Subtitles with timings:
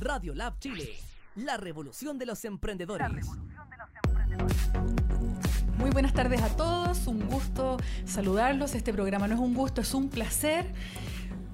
[0.00, 0.90] Radio Lab Chile,
[1.36, 3.26] la revolución de los emprendedores.
[5.78, 8.74] Muy buenas tardes a todos, un gusto saludarlos.
[8.74, 10.72] Este programa no es un gusto, es un placer.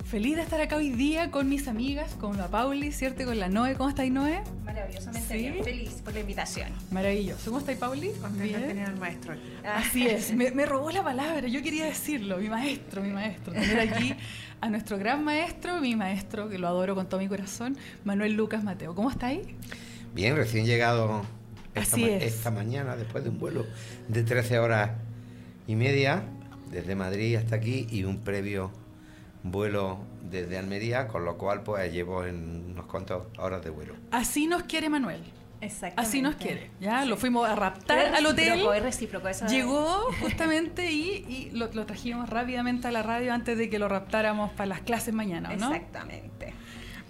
[0.04, 3.24] Feliz de estar acá hoy día con mis amigas, con la Pauli, ¿cierto?
[3.24, 3.74] Con la Noé.
[3.76, 4.42] ¿Cómo estáis, Noé?
[4.72, 5.38] Maravillosamente ¿Sí?
[5.50, 5.64] bien.
[5.64, 6.68] Feliz por la invitación.
[6.90, 7.44] Maravilloso.
[7.46, 8.10] ¿Cómo estáis, Pauli?
[8.20, 9.52] Contenta de tener al maestro aquí.
[9.64, 13.52] Así es, me, me robó la palabra, yo quería decirlo, mi maestro, mi maestro.
[13.52, 14.14] Tener aquí
[14.60, 18.64] a nuestro gran maestro, mi maestro, que lo adoro con todo mi corazón, Manuel Lucas
[18.64, 18.94] Mateo.
[18.94, 19.40] ¿Cómo estáis?
[20.14, 21.22] Bien, recién llegado
[21.74, 22.22] esta, Así ma- es.
[22.34, 23.66] esta mañana después de un vuelo
[24.08, 24.90] de 13 horas
[25.66, 26.22] y media
[26.70, 28.70] desde Madrid hasta aquí y un previo
[29.42, 33.94] vuelo desde Almería, con lo cual pues llevo en unos cuantos horas de vuelo.
[34.10, 35.22] Así nos quiere Manuel.
[35.60, 36.00] Exactamente.
[36.00, 36.70] Así nos quiere.
[36.80, 38.60] Ya lo fuimos a raptar al hotel.
[38.74, 39.86] es recíproco, eso es- Llegó
[40.20, 44.50] justamente y, y lo, lo trajimos rápidamente a la radio antes de que lo raptáramos
[44.52, 45.72] para las clases mañana, ¿no?
[45.72, 46.52] Exactamente.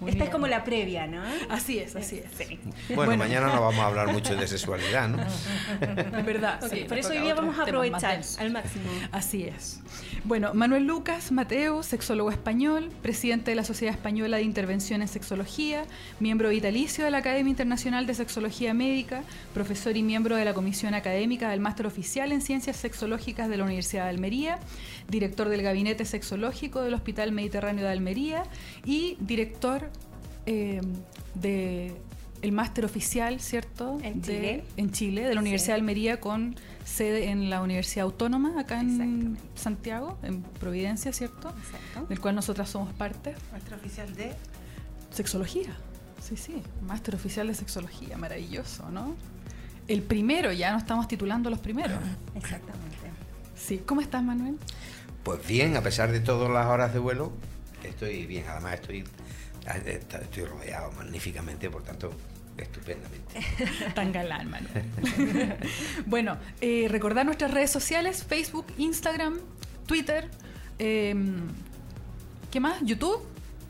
[0.02, 0.29] Muy Esta bien.
[0.29, 1.23] es como la previa, ¿no?
[1.48, 2.24] Así es, así es.
[2.37, 2.59] Sí.
[2.88, 3.16] Bueno, Bueno.
[3.16, 5.22] mañana no vamos a hablar mucho de sexualidad, ¿no?
[5.22, 6.61] Es verdad.
[6.70, 8.84] Sí, por eso hoy día vamos a aprovechar al máximo.
[9.12, 9.80] Así es.
[10.25, 15.84] Bueno, Manuel Lucas Mateo, sexólogo español, presidente de la Sociedad Española de Intervención en Sexología,
[16.20, 19.23] miembro vitalicio de la Academia Internacional de Sexología Médica,
[19.55, 23.64] profesor y miembro de la Comisión Académica del Máster Oficial en Ciencias Sexológicas de la
[23.64, 24.58] Universidad de Almería,
[25.08, 28.45] director del Gabinete Sexológico del Hospital Mediterráneo de Almería
[28.84, 29.91] y director
[30.47, 30.81] eh,
[31.35, 31.95] de
[32.43, 33.98] el máster oficial, ¿cierto?
[34.03, 34.65] En De- Chile.
[34.77, 39.39] en Chile, de la Universidad de Almería con sede en la Universidad Autónoma, acá en.
[39.55, 41.51] Santiago, en Providencia, ¿cierto?
[41.51, 42.07] Exacto.
[42.09, 43.35] Del cual nosotras somos parte.
[43.53, 44.33] Maestro oficial de
[45.11, 45.77] Sexología.
[46.20, 46.63] Sí, sí.
[46.83, 48.17] Máster oficial de sexología.
[48.17, 49.15] Maravilloso, ¿no?
[49.89, 51.98] El primero, ya no estamos titulando los primeros.
[52.35, 52.97] Exactamente.
[53.57, 53.79] Sí.
[53.87, 54.57] ¿Cómo estás, Manuel?
[55.23, 57.33] Pues bien, a pesar de todas las horas de vuelo,
[57.85, 58.45] estoy bien.
[58.48, 59.05] Además estoy,
[59.66, 62.12] estoy rodeado magníficamente, por tanto,
[62.56, 63.41] estupendamente.
[63.94, 65.56] Tan galán, Manuel.
[66.06, 69.39] bueno, eh, recordar nuestras redes sociales, Facebook, Instagram,
[69.86, 70.28] Twitter.
[70.78, 71.14] eh,
[72.51, 72.80] ¿Qué más?
[72.83, 73.24] ¿YouTube?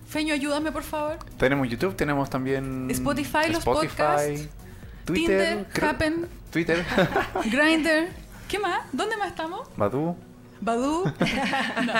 [0.08, 1.18] Feño, ayúdame, por favor.
[1.38, 4.48] Tenemos YouTube, tenemos también Spotify, los Spotify, podcasts,
[5.04, 6.26] Twitter, Tinder, Happen.
[6.50, 6.84] Twitter,
[7.50, 8.08] Grindr.
[8.48, 8.80] ¿Qué más?
[8.92, 9.68] ¿Dónde más estamos?
[9.76, 10.16] Badu,
[10.62, 11.04] Badu.
[11.84, 11.92] No,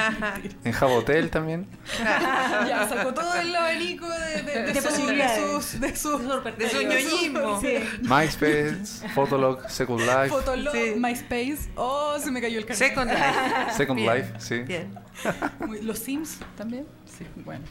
[0.64, 1.66] en Jabotel también.
[1.98, 5.80] ya sacó todo el abanico de, de, de De su- posibilidades.
[5.80, 7.60] de su ñoñismo.
[7.60, 7.74] Sí.
[8.02, 10.94] MySpace, Fotolog, Second Life, Fotolog, Sí.
[10.96, 11.58] MySpace.
[11.76, 12.78] Oh, se me cayó el carnet.
[12.88, 13.72] Second Life.
[13.76, 14.58] Second Bien, Life, sí.
[14.60, 14.94] Bien.
[15.66, 16.86] Muy- Los Sims también.
[17.18, 17.64] Sí, bueno.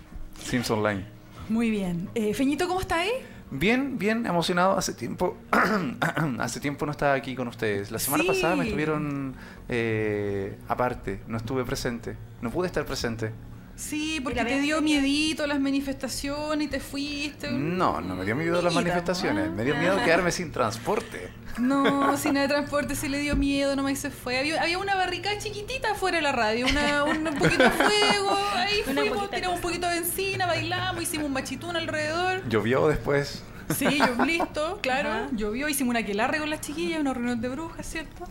[0.44, 1.06] Sims Online.
[1.50, 2.10] Muy bien.
[2.16, 3.12] Eh, Feñito, ¿cómo está ahí?
[3.52, 4.78] Bien, bien, emocionado.
[4.78, 5.36] Hace tiempo,
[6.40, 7.92] hace tiempo no estaba aquí con ustedes.
[7.92, 8.30] La semana Sí.
[8.30, 9.36] pasada me estuvieron
[9.68, 13.32] eh, aparte, no estuve presente, no pude estar presente.
[13.82, 17.52] Sí, porque te dio miedito las manifestaciones y te fuiste.
[17.52, 19.56] No, no me dio miedo las manifestaciones, ¿no?
[19.56, 21.30] me dio miedo quedarme sin transporte.
[21.58, 24.38] No, sin nada de transporte se le dio miedo, nomás se fue.
[24.38, 28.84] Había, había una barricada chiquitita fuera de la radio, una, un poquito de fuego, ahí
[28.88, 32.48] Una fuimos, tiramos un poquito de benzina, bailamos, hicimos un machitún alrededor.
[32.48, 33.44] Llovió después.
[33.76, 35.10] Sí, yo listo, claro.
[35.10, 35.28] Ajá.
[35.32, 38.26] Llovió, hicimos una aquelarre con las chiquillas, una reunión de brujas, ¿cierto?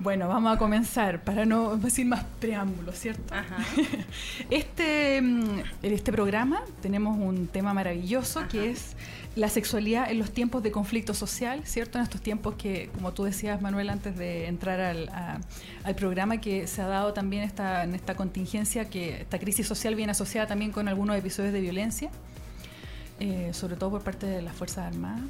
[0.00, 3.32] Bueno, vamos a comenzar para no decir más preámbulos, ¿cierto?
[3.32, 3.56] Ajá.
[4.50, 8.96] Este, mm, en este programa tenemos un tema maravilloso que es
[9.36, 11.98] la sexualidad en los tiempos de conflicto social, ¿cierto?
[11.98, 15.40] En estos tiempos que, como tú decías, Manuel, antes de entrar al, a-
[15.84, 19.94] al programa, que se ha dado también esta, en esta contingencia, que esta crisis social
[19.94, 22.10] viene asociada también con algunos episodios de violencia,
[23.20, 25.22] eh, sobre todo por parte de las Fuerzas Armadas.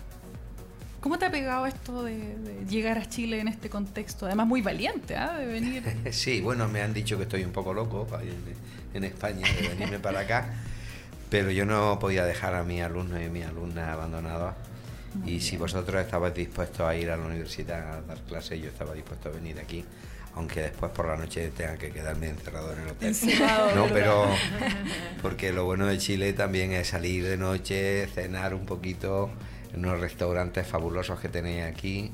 [1.05, 4.25] ¿Cómo te ha pegado esto de, de llegar a Chile en este contexto?
[4.25, 5.37] Además, muy valiente, ¿ah?
[5.37, 5.83] De venir.
[6.13, 8.35] Sí, bueno, me han dicho que estoy un poco loco en,
[8.95, 10.55] en España de venirme para acá,
[11.29, 14.55] pero yo no podía dejar a mis alumnos y mis alumnas abandonados.
[15.27, 18.95] Y si vosotros estabais dispuestos a ir a la universidad a dar clases, yo estaba
[18.95, 19.85] dispuesto a venir aquí,
[20.37, 23.09] aunque después por la noche tenga que quedarme encerrado en el hotel.
[23.09, 24.27] Encerrado, No, pero
[25.21, 29.29] porque lo bueno de Chile también es salir de noche, cenar un poquito
[29.75, 32.11] en unos restaurantes fabulosos que tenéis aquí.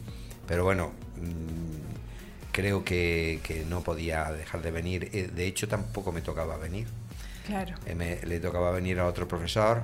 [0.46, 5.10] Pero bueno, mm, creo que, que no podía dejar de venir.
[5.12, 6.86] Eh, De hecho, tampoco me tocaba venir.
[7.46, 7.74] Claro.
[7.86, 9.82] Eh, me- le tocaba venir a otro profesor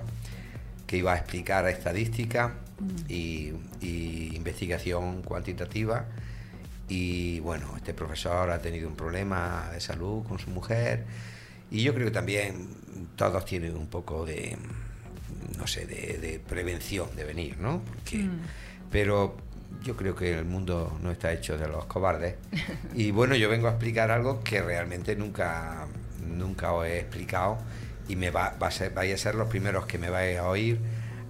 [0.87, 2.88] que iba a explicar estadística Mm.
[3.11, 6.05] y, y investigación cuantitativa.
[6.88, 11.05] Y bueno, este profesor ha tenido un problema de salud con su mujer.
[11.70, 12.69] Y yo creo que también
[13.17, 14.56] todos tienen un poco de,
[15.59, 17.81] no sé, de, de prevención de venir, ¿no?
[17.83, 18.41] Porque, Mm.
[18.91, 19.37] Pero
[19.83, 22.37] yo creo que el mundo no está hecho de los cobardes.
[22.94, 25.87] Y bueno, yo vengo a explicar algo que realmente nunca,
[26.27, 27.59] nunca os he explicado
[28.09, 30.49] y me va, va a ser, vais a ser los primeros que me vais a
[30.49, 30.79] oír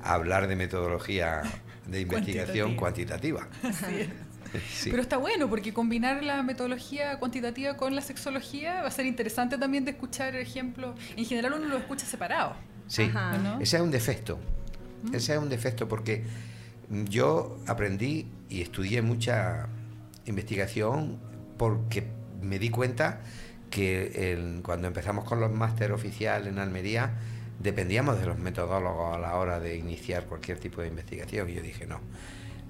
[0.02, 1.42] hablar de metodología
[1.86, 3.46] de investigación cuantitativa.
[4.72, 4.90] Sí.
[4.90, 9.58] Pero está bueno porque combinar la metodología cuantitativa con la sexología va a ser interesante
[9.58, 10.98] también de escuchar ejemplos.
[11.16, 12.54] En general uno lo escucha separado.
[12.86, 13.36] Sí, Ajá.
[13.38, 13.60] ¿no?
[13.60, 14.38] ese es un defecto.
[15.12, 16.24] Ese es un defecto porque
[16.90, 19.66] yo aprendí y estudié mucha
[20.26, 21.18] investigación
[21.58, 22.06] porque
[22.42, 23.20] me di cuenta
[23.70, 27.10] que el- cuando empezamos con los máster oficial en Almería
[27.58, 31.62] dependíamos de los metodólogos a la hora de iniciar cualquier tipo de investigación y yo
[31.62, 32.00] dije no.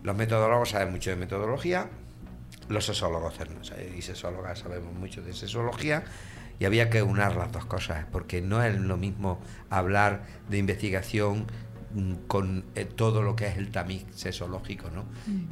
[0.02, 1.88] Los metodólogos saben mucho de metodología,
[2.68, 3.34] los sexólogos
[3.96, 6.04] y sexólogas sabemos mucho de sexología
[6.58, 11.46] y había que unar las dos cosas porque no es lo mismo hablar de investigación
[11.94, 15.04] mm, con eh, todo lo que es el tamiz sexológico, ¿no?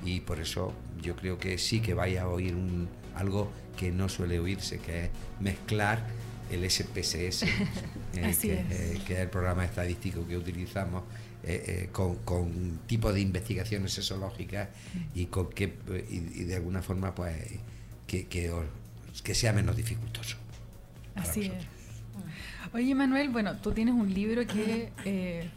[0.05, 0.73] Y por eso
[1.03, 5.05] yo creo que sí que vaya a oír un- algo que no suele oírse, que
[5.05, 5.11] es
[5.41, 6.05] mezclar
[6.51, 7.43] el SPSS,
[8.15, 8.71] eh, Así que, es.
[8.71, 11.03] eh, que es el programa estadístico que utilizamos,
[11.47, 14.69] eh, con, con tipo de investigaciones sexológicas
[15.15, 15.75] y con que
[16.11, 17.37] y, y de alguna forma pues
[18.07, 18.51] que, que,
[19.23, 20.37] que sea menos dificultoso.
[21.17, 21.75] Así es.
[22.73, 25.49] Oye, Manuel, bueno, tú tienes un libro que, eh,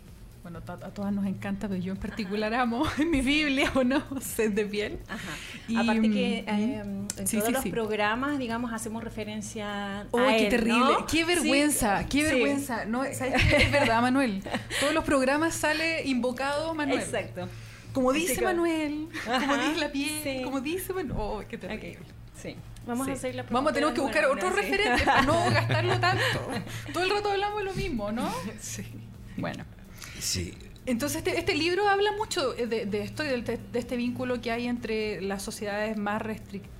[0.44, 4.04] bueno, a todas nos encanta, pero yo en particular amo mi Biblia, ¿o no?
[4.22, 5.00] Sed de piel.
[5.08, 5.32] Ajá.
[5.68, 6.80] Y, Aparte que mm, eh,
[7.18, 7.72] en sí, todos sí, los sí.
[7.72, 10.80] programas, digamos, hacemos referencia ¡Oh, a qué él, terrible!
[10.80, 11.08] ¿no?
[11.08, 12.06] ¡Qué vergüenza!
[12.08, 12.86] ¡Qué vergüenza!
[12.86, 13.64] No, ¿sabes qué?
[13.64, 14.44] Es verdad, Manuel.
[14.80, 17.00] Todos los programas sale invocado Manuel.
[17.00, 17.50] Exacto.
[17.94, 21.18] Como dice Manuel, como dice la piel, como dice Manuel.
[21.18, 21.98] ¡Oh, qué terrible!
[22.40, 22.56] Sí.
[22.88, 23.12] Vamos Sí.
[23.12, 26.24] a hacer la Vamos a tener que buscar otro referente para no gastarlo tanto.
[26.94, 28.32] Todo el rato hablamos de lo mismo, ¿no?
[28.60, 28.84] Sí.
[29.38, 29.66] Bueno.
[30.20, 30.54] Sí,
[30.88, 34.42] Entonces, este, este libro habla mucho de, de esto, y del- de, de este vínculo
[34.42, 36.22] que hay entre las sociedades más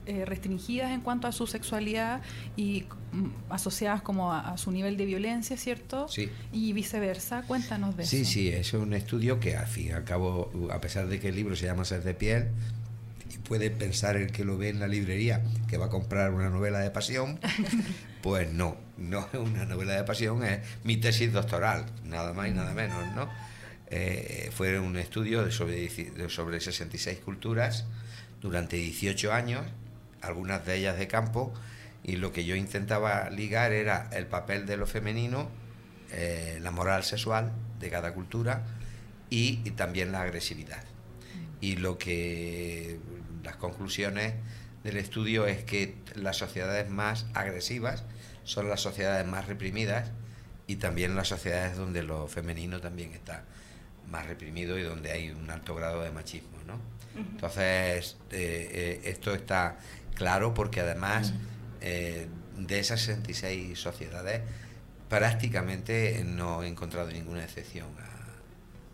[0.06, 2.22] eh, restringidas en cuanto a su sexualidad
[2.56, 6.08] y mm, asociadas como a, a su nivel de violencia, ¿cierto?
[6.08, 6.30] Sí.
[6.54, 7.42] Y viceversa.
[7.44, 8.32] Cuéntanos de Sí, eso.
[8.32, 11.36] sí, es un estudio que al fin y al cabo, a pesar de que el
[11.36, 12.48] libro se llama Ser de piel,
[13.48, 16.80] puede pensar el que lo ve en la librería que va a comprar una novela
[16.80, 17.40] de pasión,
[18.22, 22.52] pues no, no es una novela de pasión, es mi tesis doctoral, nada más y
[22.52, 23.30] nada menos, ¿no?
[23.90, 27.86] Eh, fue un estudio de sobre, de sobre 66 culturas
[28.42, 29.66] durante 18 años,
[30.22, 31.54] algunas de ellas de campo,
[32.04, 35.50] y lo que yo intentaba ligar era el papel de lo femenino,
[36.12, 38.66] eh, la moral sexual de cada cultura
[39.30, 40.84] y, y también la agresividad.
[41.60, 43.00] Y lo que
[43.48, 44.34] las conclusiones
[44.84, 48.04] del estudio es que las sociedades más agresivas
[48.44, 50.12] son las sociedades más reprimidas
[50.68, 53.46] y también las sociedades donde lo femenino también está
[54.12, 56.78] más reprimido y donde hay un alto grado de machismo, ¿no?
[57.16, 59.78] Entonces, eh, eh, esto está
[60.14, 61.34] claro porque además
[61.80, 62.28] eh,
[62.58, 64.42] de esas 66 sociedades
[65.08, 68.17] prácticamente no he encontrado ninguna excepción a,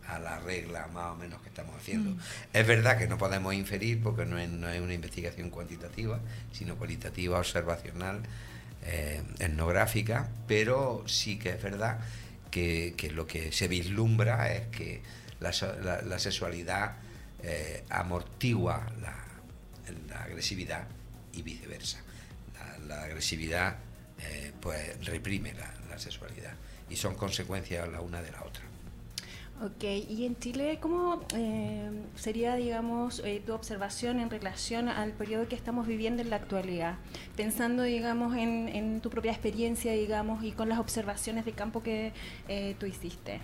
[0.07, 2.15] a la regla más o menos que estamos haciendo.
[2.51, 6.19] Es verdad que no podemos inferir porque no es, no es una investigación cuantitativa,
[6.51, 8.21] sino cualitativa, observacional,
[8.85, 12.00] eh, etnográfica, pero sí que es verdad
[12.51, 15.01] que, que lo que se vislumbra es que
[15.39, 15.51] la,
[15.83, 16.97] la- la sexualidad
[17.41, 19.15] eh, amortigua la,
[20.09, 20.88] la agresividad
[21.33, 22.00] y viceversa.
[22.88, 23.77] La, agresividad
[24.19, 26.53] eh, pues reprime la, la sexualidad
[26.89, 28.63] y son consecuencias la una de la otra.
[29.61, 35.48] Ok, y en Chile, ¿cómo eh, sería, digamos, eh, tu observación en relación al periodo
[35.48, 36.95] que estamos viviendo en la actualidad?
[37.38, 42.12] Pensando, digamos, en, en tu propia experiencia, digamos, y con las observaciones de campo que
[42.50, 43.39] eh, tú hiciste.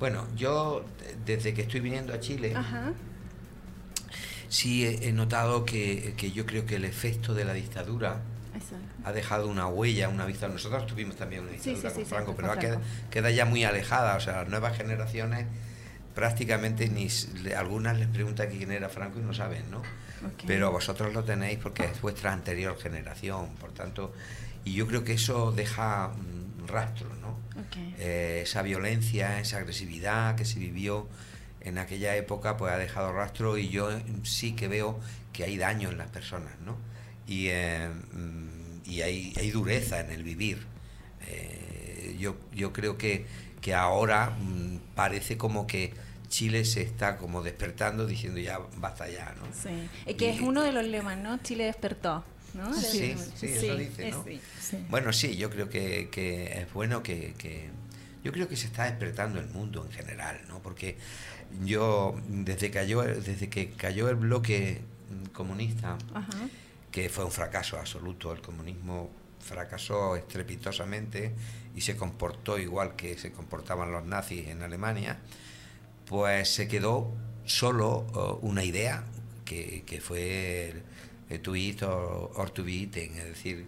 [0.00, 2.92] Bueno, yo de- desde que estoy viniendo a Chile, Ajá.
[4.48, 8.22] sí he, he notado que, que yo creo que el efecto de la dictadura
[8.56, 8.74] Eso.
[9.04, 10.48] Ha dejado una huella, una vista.
[10.48, 12.80] Nosotros tuvimos también una dictadura sí, con sí, Franco, pero queda,
[13.10, 14.16] queda ya muy alejada.
[14.16, 15.46] O sea, las nuevas generaciones
[16.14, 17.08] prácticamente ni
[17.54, 19.82] algunas les preguntan quién era Franco y no saben, ¿no?
[20.46, 24.12] Pero vosotros lo tenéis porque es vuestra anterior generación, por tanto,
[24.64, 27.36] y yo creo que eso deja un rastro, ¿no?
[27.98, 31.08] Eh, esa violencia, esa agresividad que se vivió
[31.60, 35.00] en aquella época, pues ha dejado rastro y yo eh, sí que veo
[35.32, 36.76] que hay daño en las personas, ¿no?
[37.26, 38.51] Y, eh, mm,
[38.84, 40.58] y hay, hay dureza en el vivir.
[41.28, 43.26] Eh, yo, yo creo que,
[43.60, 45.92] que ahora mm, parece como que
[46.28, 49.44] Chile se está como despertando diciendo ya basta ya, ¿no?
[49.52, 49.88] Sí.
[50.06, 51.38] Eh, que es uno de los lemas, ¿no?
[51.42, 52.24] Chile despertó,
[52.54, 52.72] ¿no?
[52.74, 54.24] Sí, sí, eso dice, es- ¿no?
[54.24, 54.40] sí.
[54.60, 54.76] Sí.
[54.88, 57.68] Bueno, sí, yo creo que, que es bueno que, que-
[58.24, 60.60] Yo creo que se está despertando el mundo en general, ¿no?
[60.62, 60.96] Porque
[61.64, 66.30] yo, desde, cayó, desde que cayó el bloque mm, comunista, Ajá.
[66.92, 71.32] Que fue un fracaso absoluto, el comunismo fracasó estrepitosamente
[71.74, 75.18] y se comportó igual que se comportaban los nazis en Alemania,
[76.06, 77.10] pues se quedó
[77.44, 79.04] solo eh, una idea,
[79.44, 80.82] que, que fue el,
[81.30, 83.66] el to eat or, or to be eaten, es decir,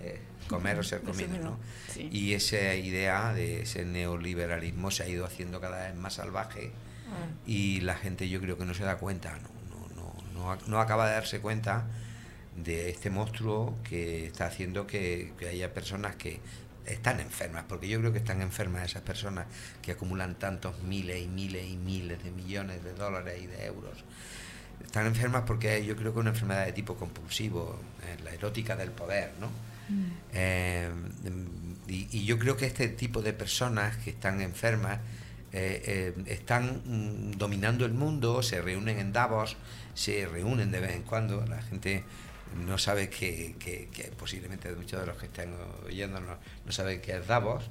[0.00, 1.58] eh, comer o ser comido, ¿no?
[1.92, 2.08] Sí.
[2.12, 6.70] Y esa idea de ese neoliberalismo se ha ido haciendo cada vez más salvaje
[7.46, 10.80] y la gente yo creo que no se da cuenta, no, no, no, no, no
[10.80, 11.86] acaba de darse cuenta
[12.56, 16.40] de este monstruo que está haciendo que, que haya personas que
[16.86, 19.46] están enfermas, porque yo creo que están enfermas esas personas
[19.80, 24.04] que acumulan tantos miles y miles y miles de millones de dólares y de euros.
[24.84, 28.76] Están enfermas porque yo creo que es una enfermedad de tipo compulsivo, eh, la erótica
[28.76, 29.48] del poder, ¿no?
[30.32, 30.90] Eh,
[31.86, 35.00] y, y yo creo que este tipo de personas que están enfermas
[35.52, 39.56] eh, están mm, dominando el mundo, se reúnen en Davos,
[39.94, 42.04] se reúnen de vez en cuando, la gente
[42.56, 45.54] no sabe que, que- que posiblemente muchos de los que están
[45.86, 47.64] oyéndonos no saben qué es Davos,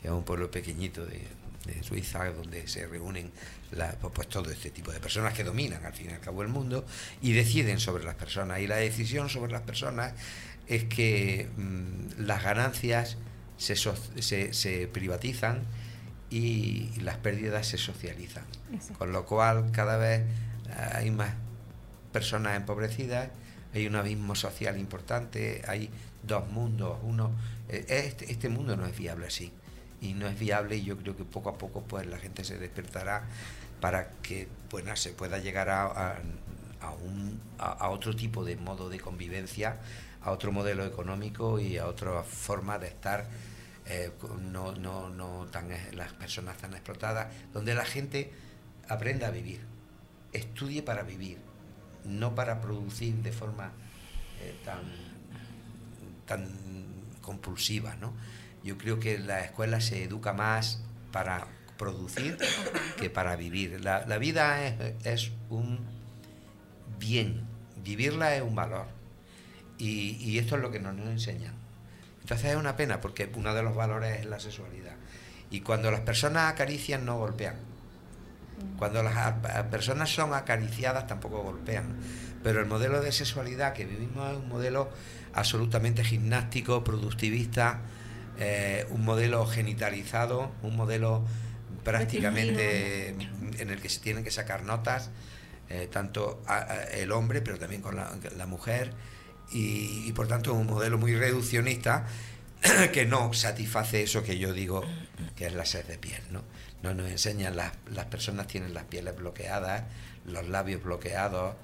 [0.00, 1.26] que es un pueblo pequeñito de,
[1.66, 3.30] de Suiza donde se reúnen
[3.70, 6.42] la- pues, pues todo este tipo de personas que dominan al fin y al cabo
[6.42, 6.84] el mundo
[7.20, 8.60] y deciden sobre las personas.
[8.60, 10.12] Y la decisión sobre las personas
[10.66, 13.16] es que mm, las ganancias
[13.58, 15.62] se, so- se, se privatizan
[16.30, 18.44] y las pérdidas se socializan.
[18.98, 20.22] Con lo cual cada vez
[20.94, 21.34] hay más
[22.12, 23.28] personas empobrecidas,
[23.74, 25.90] hay un abismo social importante, hay
[26.22, 27.32] dos mundos, uno
[27.68, 29.52] eh, este, este mundo no es viable así.
[30.00, 32.58] Y no es viable y yo creo que poco a poco pues la gente se
[32.58, 33.24] despertará
[33.80, 36.16] para que bueno, se pueda llegar a,
[37.04, 39.78] un, a, otro tipo de modo de convivencia,
[40.22, 43.26] a otro modelo económico y a otra forma de estar
[43.86, 44.10] eh,
[44.40, 48.32] no, no, no tan las personas tan explotadas, donde la gente
[48.88, 49.60] aprenda a vivir,
[50.32, 51.38] estudie para vivir,
[52.04, 53.72] no para producir de forma
[54.40, 54.82] eh, tan,
[56.26, 56.48] tan
[57.20, 58.12] compulsiva, ¿no?
[58.64, 62.38] Yo creo que la escuela se educa más para producir
[62.98, 63.80] que para vivir.
[63.82, 65.80] La, la vida es, es un
[66.98, 67.44] bien,
[67.82, 68.86] vivirla es un valor.
[69.78, 71.54] Y, y esto es lo que nos, nos enseñan.
[72.20, 74.94] Entonces es una pena porque uno de los valores es la sexualidad.
[75.50, 77.71] Y cuando las personas acarician no golpean.
[78.78, 79.32] Cuando las
[79.70, 81.96] personas son acariciadas tampoco golpean.
[82.42, 84.90] Pero el modelo de sexualidad que vivimos es un modelo
[85.34, 87.80] absolutamente gimnástico, productivista,
[88.38, 91.24] eh, un modelo genitalizado, un modelo
[91.84, 93.08] prácticamente
[93.58, 95.10] en el que se tienen que sacar notas,
[95.68, 98.92] eh, tanto a- a- el hombre, pero también con la, la mujer,
[99.52, 102.06] y, y por tanto un modelo muy reduccionista
[102.92, 104.82] que no satisface eso que yo digo
[105.36, 106.42] que es la sed de piel, ¿no?
[106.82, 109.84] No nos enseñan, las, las personas tienen las pieles bloqueadas,
[110.26, 111.54] los labios bloqueados,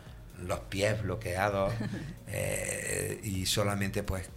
[0.47, 1.73] los pies bloqueados,
[2.29, 4.29] eh, y solamente pues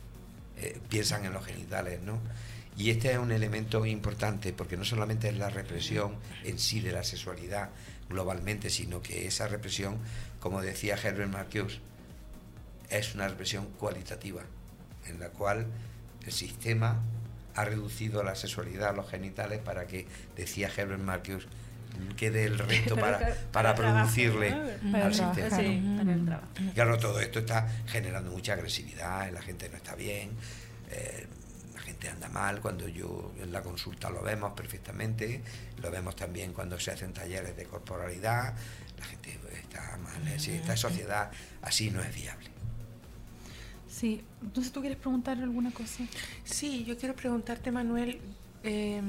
[0.57, 2.19] eh, piensan en los genitales, ¿no?
[2.77, 6.91] Y este es un elemento importante porque no solamente es la represión en sí de
[6.91, 7.69] la sexualidad
[8.09, 9.97] globalmente, sino que esa represión,
[10.39, 11.79] como decía Herbert Marcuse,
[12.89, 14.43] es una represión cualitativa,
[15.05, 15.67] en la cual
[16.25, 17.01] el sistema
[17.55, 21.47] ha reducido la sexualidad a los genitales para que, decía Herbert Marcuse,
[22.17, 24.51] quede el resto para, para producirle
[24.91, 25.57] Para al sistema.
[25.57, 26.47] Sí, para el trabajo.
[26.73, 30.31] Claro, todo esto está generando mucha agresividad, la gente no está bien,
[30.89, 31.27] eh,
[31.73, 35.41] la gente anda mal, cuando yo en la consulta lo vemos perfectamente,
[35.81, 38.53] lo vemos también cuando se hacen talleres de corporalidad,
[38.97, 41.31] la gente está mal, decir, esta sociedad
[41.61, 42.49] así no es viable.
[44.01, 46.03] Sí, entonces tú quieres preguntar alguna cosa.
[46.43, 48.19] Sí, yo quiero preguntarte, Manuel,
[48.63, 48.99] eh,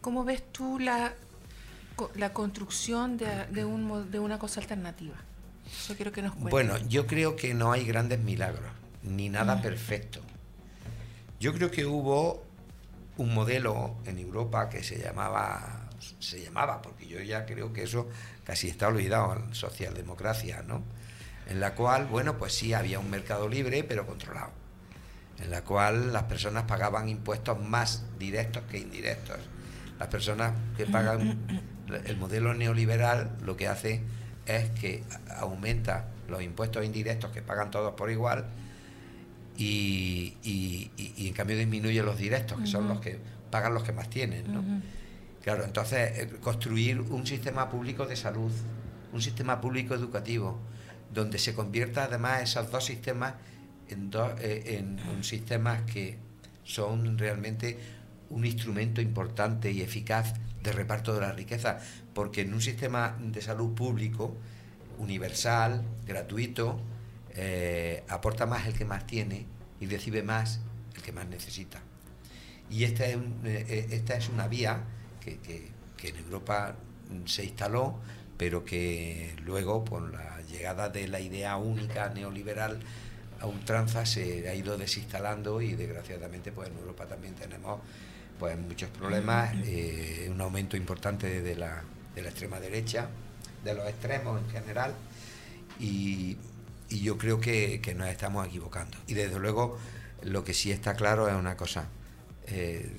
[0.00, 1.12] ¿cómo ves tú la,
[2.14, 5.16] la construcción de, de un, de una cosa alternativa?
[5.66, 6.52] Eso quiero que nos cuentes.
[6.52, 8.70] Bueno, yo creo que no hay grandes milagros,
[9.02, 10.20] ni nada perfecto.
[11.40, 12.44] Yo creo que hubo
[13.16, 15.90] un modelo en Europa que se llamaba,
[16.20, 18.08] se llamaba, porque yo ya creo que eso
[18.44, 20.84] casi está olvidado, socialdemocracia, ¿no?
[21.48, 24.50] En la cual, bueno, pues sí, había un mercado libre, pero controlado.
[25.42, 29.36] En la cual las personas pagaban impuestos más directos que indirectos.
[29.98, 31.38] Las personas que pagan
[32.04, 34.02] el modelo neoliberal lo que hace
[34.46, 35.04] es que
[35.36, 38.46] aumenta los impuestos indirectos que pagan todos por igual
[39.56, 43.18] y, y- y- y en cambio disminuye los directos, que son los que
[43.50, 44.52] pagan los que más tienen.
[44.52, 44.62] ¿no?
[45.42, 48.52] Claro, entonces eh, construir un sistema público de salud,
[49.12, 50.58] un sistema público educativo,
[51.12, 53.34] donde se convierta además esos dos sistemas
[53.88, 54.10] en,
[54.40, 56.18] eh, en sistemas que
[56.64, 57.78] son realmente
[58.30, 61.78] un instrumento importante y eficaz de reparto de la riqueza,
[62.14, 64.36] porque en un sistema de salud público,
[64.98, 66.78] universal, gratuito,
[67.34, 69.46] eh, aporta más el que más tiene
[69.80, 70.60] y recibe más
[70.96, 71.80] el que más necesita.
[72.70, 74.82] Y esta es, eh, esta es una vía
[75.20, 76.76] que, que- que en Europa
[77.26, 77.98] se instaló,
[78.36, 82.80] pero que luego, por la llegada de la idea única neoliberal
[83.40, 87.80] a ultranza, se ha ido desinstalando y desgraciadamente pues en Europa también tenemos
[88.38, 91.82] pues muchos problemas, eh, un aumento importante de la,
[92.14, 93.08] de la extrema derecha,
[93.64, 94.94] de los extremos en general,
[95.80, 96.36] y,
[96.88, 98.96] y yo creo que, que nos estamos equivocando.
[99.06, 99.78] Y desde luego
[100.22, 101.86] lo que sí está claro es una cosa,
[102.46, 102.90] eh,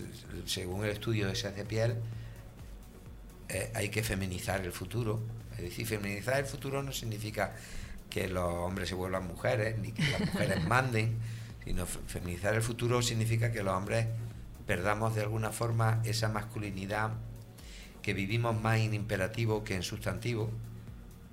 [0.45, 1.95] según el estudio de Seth de Piel,
[3.49, 5.19] eh, hay que feminizar el futuro.
[5.59, 7.53] Es decir, feminizar el futuro no significa
[8.09, 11.17] que los hombres se vuelvan mujeres, ni que las mujeres manden,
[11.65, 14.07] sino fe- feminizar el futuro significa que los hombres
[14.65, 17.11] perdamos de alguna forma esa masculinidad,
[18.01, 20.49] que vivimos más en imperativo que en sustantivo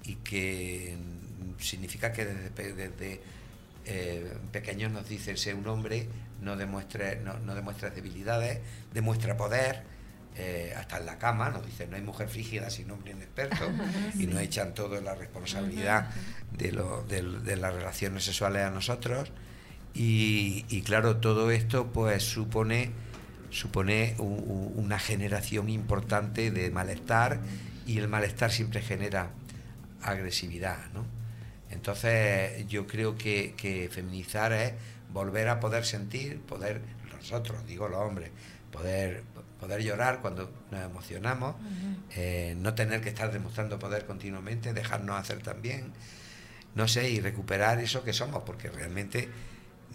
[0.04, 0.96] y que
[1.58, 3.20] significa que desde,
[3.86, 6.08] eh, pequeños nos dicen ser un hombre,
[6.42, 8.58] no demuestre, no, no demuestra debilidades,
[8.92, 9.84] demuestra poder,
[10.38, 13.64] eh, hasta en la cama, nos dicen no hay mujer frígida sin hombre inexperto,
[14.18, 16.10] y nos echan toda la responsabilidad
[16.56, 19.30] de, lo- del- de las relaciones sexuales a nosotros.
[19.94, 22.90] Y, y claro, todo esto pues supone,
[23.50, 27.40] supone una generación importante de malestar
[27.86, 29.30] y el malestar siempre genera
[30.02, 31.04] agresividad, ¿no?
[31.70, 34.72] Entonces yo creo que, que feminizar es
[35.12, 36.80] volver a poder sentir, poder,
[37.16, 38.30] nosotros, digo los hombres,
[38.70, 39.22] poder,
[39.66, 41.56] poder llorar cuando nos emocionamos,
[42.14, 45.92] eh, no tener que estar demostrando poder continuamente, dejarnos hacer también,
[46.76, 49.28] no sé, y recuperar eso que somos, porque realmente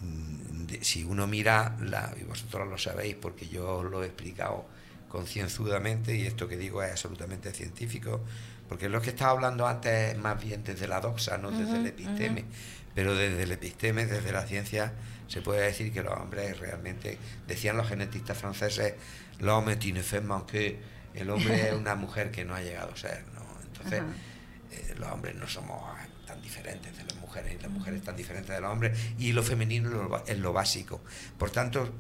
[0.02, 4.66] mm, si uno mira, la, y vosotros lo sabéis porque yo os lo he explicado
[5.08, 8.20] concienzudamente, y esto que digo es absolutamente científico,
[8.68, 11.86] porque lo que estaba hablando antes es más bien desde la doxa, no desde el
[11.88, 12.44] episteme,
[12.94, 14.94] pero desde el episteme, desde la ciencia,
[15.32, 18.96] se puede decir que los hombres realmente, decían los genetistas franceses,
[19.42, 20.78] l'homme est une femme que
[21.14, 23.42] el hombre es una mujer que no ha llegado a ser, ¿no?
[23.64, 24.02] Entonces,
[24.72, 25.82] eh, los hombres no somos
[26.26, 29.44] tan diferentes de las mujeres y las mujeres tan diferentes de los hombres y lo
[29.44, 31.02] femenino es lo, ba- es lo básico.
[31.38, 31.94] Por tanto,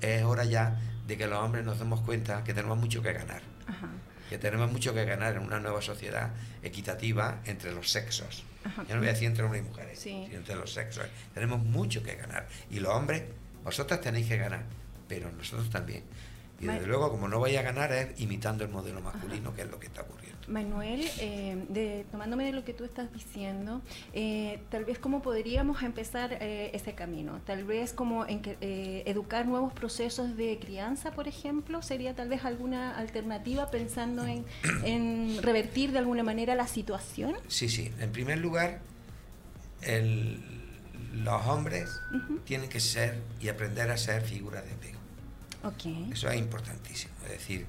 [0.00, 3.42] es, hora ya de que los hombres nos demos cuenta que tenemos mucho que ganar,
[3.68, 3.88] Ajá.
[4.28, 8.42] que tenemos mucho que ganar en una nueva sociedad equitativa entre los sexos.
[8.64, 8.82] Ajá.
[8.88, 10.24] Yo no voy a decir entre hombres y mujeres, Sí.
[10.26, 11.06] sino entre los sexos.
[11.34, 12.48] Tenemos mucho que ganar.
[12.70, 13.22] Y los hombres,
[13.62, 14.64] vosotros tenéis que ganar,
[15.06, 16.02] pero nosotros también.
[16.58, 19.70] Y desde luego, como no vais a ganar, es imitando el modelo masculino, que es
[19.70, 20.36] lo que está ocurriendo.
[20.48, 23.82] Manuel, eh, de, tomándome de lo que tú estás diciendo,
[24.14, 29.02] eh, tal vez cómo podríamos empezar eh, ese camino, tal vez como en que, eh,
[29.06, 34.44] educar nuevos procesos de crianza, por ejemplo, sería tal vez alguna alternativa pensando en,
[34.84, 37.34] en revertir de alguna manera la situación.
[37.48, 37.92] Sí, sí.
[38.00, 38.80] En primer lugar,
[39.82, 40.42] el-
[41.22, 42.00] los hombres
[42.44, 44.95] tienen que ser y aprender a ser figuras de apego.
[46.12, 47.14] Eso es importantísimo.
[47.24, 47.66] Es decir,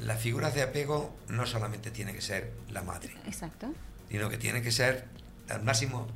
[0.00, 3.72] las figuras de apego no solamente tiene que ser la madre, Exacto.
[4.08, 5.06] sino que tiene que ser
[5.48, 6.06] al máximo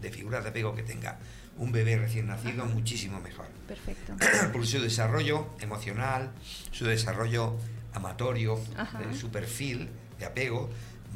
[0.00, 1.18] de figuras de apego que tenga
[1.56, 3.46] un bebé recién nacido, muchísimo mejor.
[3.68, 4.14] Perfecto.
[4.52, 6.32] por su desarrollo emocional,
[6.72, 7.56] su desarrollo
[7.92, 8.98] amatorio, Ajá.
[8.98, 10.68] de su perfil de apego,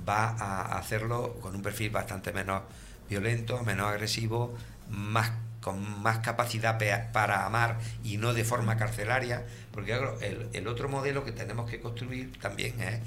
[0.09, 2.63] va a hacerlo con un perfil bastante menos
[3.09, 4.55] violento, menos agresivo,
[4.89, 6.79] más con más capacidad
[7.13, 11.81] para amar y no de forma carcelaria, porque el, el otro modelo que tenemos que
[11.81, 13.01] construir también es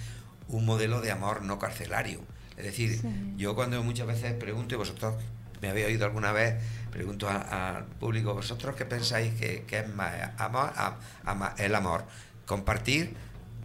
[0.50, 2.20] un modelo de amor no carcelario.
[2.58, 3.34] Es decir, Sí.
[3.38, 5.16] yo cuando muchas veces pregunto, y vosotros
[5.62, 6.56] me habéis oído alguna vez,
[6.92, 11.74] pregunto a- al público, ¿vosotros qué pensáis que, que es más amor, am- ama- el
[11.74, 12.04] amor?
[12.46, 13.16] ¿Compartir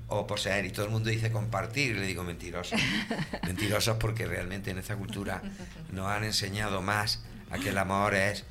[0.09, 0.64] o poseer?
[0.64, 2.79] Y todo el mundo dice compartir, y le digo mentirosos.
[3.44, 5.42] mentirosos porque realmente en esta cultura
[5.92, 8.44] nos han enseñado más a que el amor es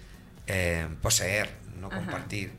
[0.47, 1.97] eh, poseer, no Ajá.
[1.97, 2.51] compartir.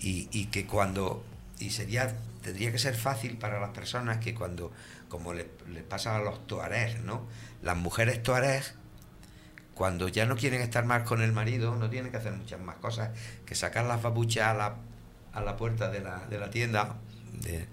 [0.00, 1.24] Y, y que cuando,
[1.58, 4.72] y sería, tendría que ser fácil para las personas que cuando,
[5.08, 7.26] como les le pasa a los tuareg, ¿no?
[7.62, 8.62] Las mujeres tuareg,
[9.74, 12.76] cuando ya no quieren estar más con el marido, no tienen que hacer muchas más
[12.76, 13.10] cosas
[13.46, 14.76] que sacar las babuchas a la,
[15.32, 16.96] a la puerta de la, de la tienda,
[17.42, 17.66] de,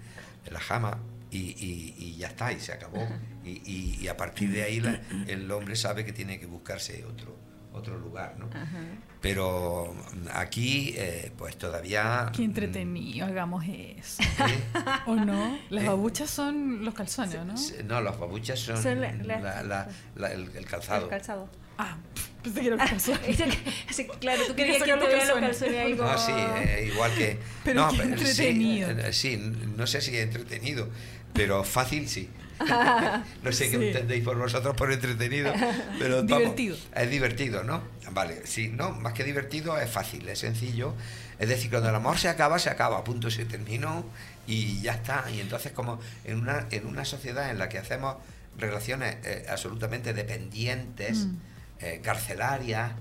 [0.44, 0.98] de la jama,
[1.30, 3.06] y, y- y ya está, y se acabó.
[3.44, 7.04] Y, y- y a partir de ahí la- el hombre sabe que tiene que buscarse
[7.04, 7.36] otro,
[7.76, 8.46] otro lugar, ¿no?
[8.46, 8.78] Ajá.
[9.20, 12.30] Pero mm, aquí, eh, pues todavía...
[12.34, 14.22] Qué entretenido, hagamos eso.
[14.22, 14.80] mm, ¿eh?
[15.06, 15.58] ¿O no?
[15.70, 15.86] Las Eh.
[15.86, 17.56] babuchas son los calzones, ¿no?
[17.56, 21.04] Sí, No, las babuchas son, Son la- la- la- la- la- el, el calzado.
[21.04, 21.48] El calzado.
[21.78, 21.96] Ah,
[22.42, 23.38] pensé que eran los calzones.
[23.90, 25.58] Sí, claro, tú Quería querías que sacar los calzones.
[25.58, 25.94] calzones ahí.
[25.94, 26.32] No, sí,
[26.68, 27.38] eh, igual que...
[27.64, 28.90] Pero no, qué sí, entretenido.
[28.90, 29.36] eh, Sí,
[29.76, 30.88] no sé si entretenido,
[31.32, 32.28] pero fácil sí.
[33.42, 35.52] no sé qué entendéis por vosotros por entretenido,
[35.98, 36.76] pero vamos, Divertido.
[36.94, 37.82] es divertido, ¿no?
[38.12, 40.94] Vale, sí, no, más que divertido es fácil, es sencillo.
[41.38, 44.06] Es decir, cuando el amor se acaba, se acaba, punto, se terminó
[44.46, 45.24] y ya está.
[45.30, 48.16] Y entonces como en una, en una sociedad en la que hacemos
[48.56, 51.36] relaciones eh, absolutamente dependientes, Mm.
[51.80, 52.92] eh, carcelarias,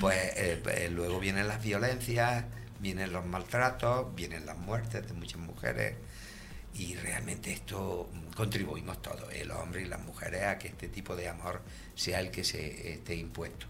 [0.00, 2.44] pues eh, luego vienen las violencias,
[2.80, 5.94] vienen los maltratos, vienen las muertes de muchas mujeres
[6.74, 11.28] y realmente esto contribuimos todos, el hombre y las mujeres, a que este tipo de
[11.28, 11.62] amor
[11.94, 13.66] sea el que se esté impuesto.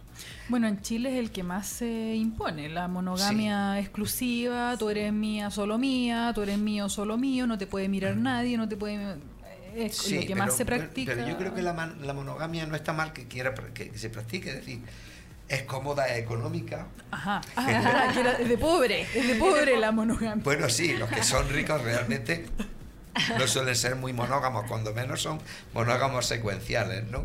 [0.48, 5.50] Bueno, en Chile es el que más se impone, la monogamia exclusiva, tú eres mía,
[5.50, 9.16] solo mía, tú eres mío, solo mío, no te puede mirar nadie, no te puede...
[9.74, 11.12] Es Sí, lo que pero- más se practica.
[11.14, 11.74] Pero yo creo que la,
[12.14, 14.81] monogamia no está mal que quiera que, que se practique, es decir,
[15.48, 16.88] es cómoda, es económica.
[17.11, 17.42] Ajá,
[18.14, 20.42] que era de pobre, es de pobre la monogamia.
[20.42, 22.46] Bueno, sí, los que son ricos realmente
[23.38, 25.40] no suelen ser muy monógamos, cuando menos son
[25.72, 27.24] monógamos secuenciales, ¿no?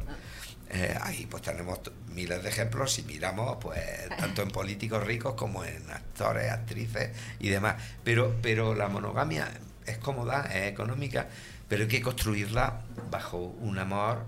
[0.73, 1.81] Eh, ahí pues tenemos
[2.13, 3.81] miles de ejemplos si miramos pues
[4.17, 7.75] tanto en políticos ricos como en actores, actrices y demás.
[8.05, 9.49] Pero, pero la monogamia
[9.85, 11.27] es cómoda, es económica,
[11.67, 14.25] pero hay que construirla bajo un amor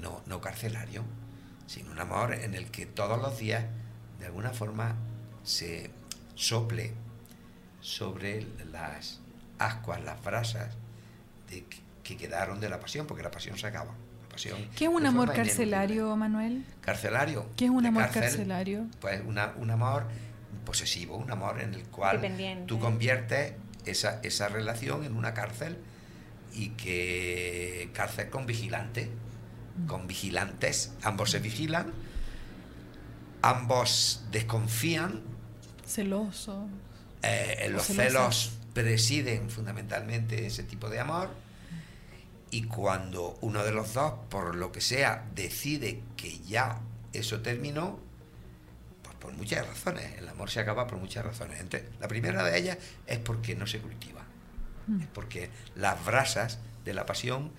[0.00, 1.04] no, no carcelario,
[1.68, 3.64] sino un amor en el que todos los días
[4.18, 4.96] de alguna forma
[5.44, 5.90] se
[6.34, 6.94] sople
[7.80, 9.20] sobre las
[9.58, 10.76] ascuas, las brasas
[11.50, 13.92] de, que, que quedaron de la pasión, porque la pasión se acaba.
[14.22, 16.64] La pasión ¿Qué es un amor carcelario, Manuel?
[16.80, 17.46] Carcelario.
[17.56, 18.86] ¿Qué es un amor cárcel, carcelario?
[19.00, 20.04] Pues una- un amor
[20.64, 22.20] posesivo, un amor en el cual
[22.66, 23.52] tú conviertes
[23.84, 25.78] esa, esa relación en una cárcel
[26.52, 29.10] y que cárcel con vigilante,
[29.86, 31.92] con vigilantes, ambos se vigilan,
[33.42, 35.22] ambos desconfían,
[35.86, 36.66] Celoso.
[37.22, 41.30] eh, los celos presiden fundamentalmente ese tipo de amor
[42.50, 46.78] y cuando uno de los dos, por lo que sea, decide que ya
[47.14, 47.98] eso terminó,
[49.02, 51.58] pues por muchas razones, el amor se acaba por muchas razones.
[51.58, 54.20] Entre- la primera de ellas es porque no se cultiva,
[54.88, 55.00] Mm.
[55.00, 57.52] es porque las brasas de la pasión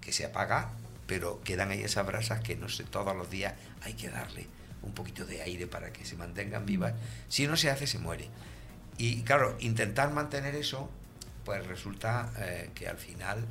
[0.00, 0.72] que se apaga,
[1.06, 4.48] pero quedan ahí esas brasas que no sé, todos los días hay que darle
[4.82, 6.94] un poquito de aire para que se mantengan vivas.
[7.28, 8.28] Si no se hace, se muere.
[8.98, 10.90] Y claro, intentar mantener eso,
[11.44, 13.44] pues resulta eh, que al final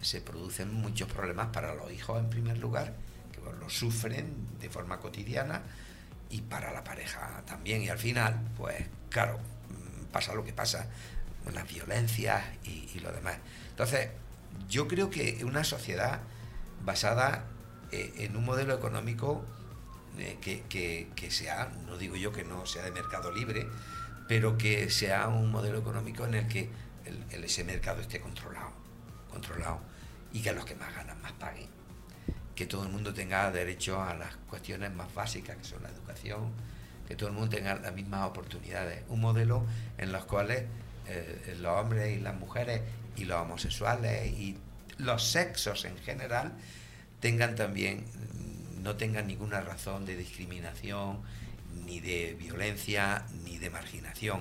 [0.00, 2.94] se producen muchos problemas para los hijos en primer lugar,
[3.32, 5.62] que pues, lo sufren de forma cotidiana,
[6.30, 7.82] y para la pareja también.
[7.82, 10.86] Y al final, pues claro, mm, pasa lo que pasa,
[11.52, 13.36] las violencias y, lo demás.
[13.70, 14.10] Entonces,
[14.68, 16.20] yo creo que una sociedad
[16.84, 17.44] basada
[17.92, 19.44] eh, en un modelo económico
[20.18, 23.66] eh, que- que sea, no digo yo que no sea de mercado libre,
[24.30, 26.70] pero que sea un modelo económico en el que
[27.32, 28.70] ese mercado esté controlado,
[29.28, 29.80] controlado,
[30.32, 31.66] y que los que más ganan más paguen.
[32.54, 36.52] Que todo el mundo tenga derecho a las cuestiones más básicas, que son la educación,
[37.08, 39.02] que todo el mundo tenga las mismas oportunidades.
[39.08, 39.66] Un modelo
[39.98, 40.62] en los cuales
[41.08, 42.82] eh, los hombres y las mujeres
[43.16, 44.56] y los homosexuales y
[44.98, 46.52] los sexos en general
[47.18, 48.04] tengan también,
[48.80, 51.18] no tengan ninguna razón de discriminación,
[51.84, 54.40] ni de violencia, ni de marginación.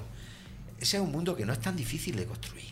[0.79, 2.69] Ese es un mundo que no es tan difícil de construir.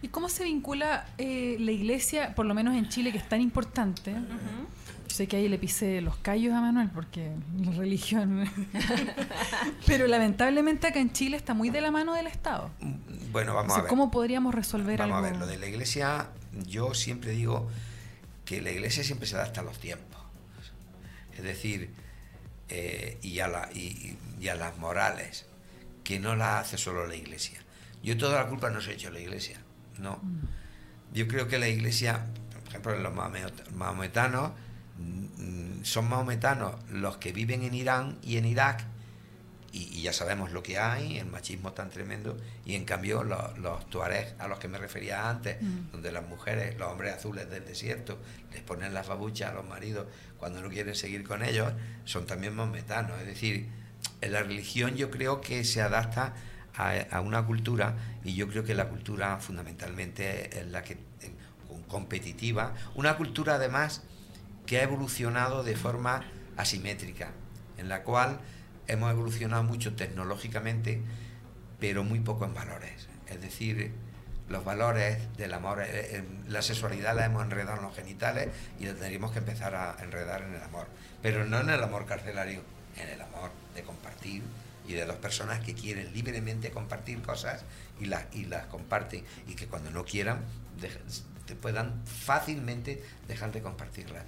[0.00, 3.40] ¿Y cómo se vincula eh, la iglesia, por lo menos en Chile, que es tan
[3.40, 4.12] importante?
[4.12, 8.44] Yo sé que ahí le pisé los callos a Manuel porque la religión.
[9.86, 12.70] Pero lamentablemente acá en Chile está muy de la mano del Estado.
[13.30, 13.88] Bueno, vamos a ver.
[13.88, 15.26] ¿Cómo podríamos resolver Vamos algo?
[15.26, 16.28] a ver, lo de la iglesia,
[16.66, 17.68] yo siempre digo
[18.44, 20.20] que la iglesia siempre se adapta a los tiempos.
[21.36, 21.90] Es decir,
[22.68, 25.46] eh, y, a la- y- y a las morales,
[26.04, 27.60] que no las hace solo la iglesia.
[28.02, 29.60] Yo toda la culpa no se ha hecho la iglesia,
[29.98, 30.20] no.
[31.12, 33.12] Yo creo que la iglesia, por ejemplo, los
[33.74, 34.52] mahometanos,
[34.98, 38.84] mm, son mahometanos los que viven en Irán y en Irak,
[39.72, 43.56] y, y ya sabemos lo que hay, el machismo tan tremendo, y en cambio los,
[43.58, 45.92] los tuareg a los que me refería antes, Mm.
[45.92, 48.18] donde las mujeres, los hombres azules del desierto,
[48.52, 50.06] les ponen las babuchas a los maridos
[50.42, 51.72] cuando no quieren seguir con ellos,
[52.04, 53.20] son también maometanos.
[53.20, 53.68] Es decir,
[54.20, 56.34] en la religión yo creo que se adapta
[56.74, 60.98] a, a una cultura, y yo creo que la cultura fundamentalmente es la que
[61.86, 64.02] competitiva, una cultura además
[64.66, 66.24] que ha evolucionado de forma
[66.56, 67.30] asimétrica,
[67.78, 68.40] en la cual
[68.88, 71.02] hemos evolucionado mucho tecnológicamente,
[71.78, 73.06] pero muy poco en valores.
[73.28, 73.92] Es decir,
[74.52, 75.86] los valores del amor, eh,
[76.18, 79.96] eh, la sexualidad la hemos enredado en los genitales y la tendríamos que empezar a
[80.02, 80.86] enredar en el amor,
[81.22, 82.62] pero no en el amor carcelario,
[82.96, 84.42] en el amor de compartir
[84.86, 87.62] y de dos personas que quieren libremente compartir cosas
[88.00, 90.40] y las, y las comparten y que cuando no quieran
[91.46, 94.24] te puedan fácilmente dejar de compartirla.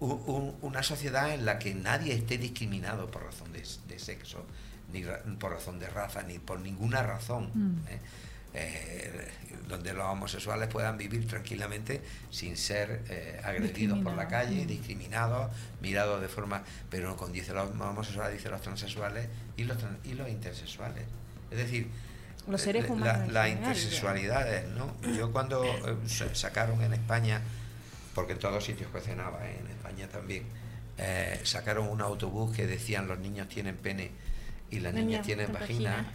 [0.00, 4.44] U- un- una sociedad en la que nadie esté discriminado por razón de, de sexo,
[4.92, 7.50] ni ra- por razón de raza, ni por ninguna razón.
[7.54, 7.88] Mm.
[7.88, 8.00] ¿eh?
[8.60, 9.28] Eh,
[9.68, 14.66] donde los homosexuales puedan vivir tranquilamente sin ser eh, agredidos por la calle, Mm.
[14.66, 19.98] discriminados, mirados de forma, pero con dice los homosexuales, dice los transexuales y los, tran-
[20.04, 21.04] y los intersexuales.
[21.50, 21.86] Es decir,
[22.48, 24.96] Los seres eh, humanos la- las intersexualidades, ¿no?
[25.14, 25.62] Yo cuando
[26.06, 27.42] sa- sacaron en España,
[28.14, 28.90] porque en todos sitios
[29.42, 29.58] ¿eh?
[29.60, 30.44] en España también,
[30.96, 34.10] eh, sacaron un autobús que decían los niños tienen pene
[34.70, 35.90] y las niñas Niñas tienen vagina.
[35.90, 36.12] vagina.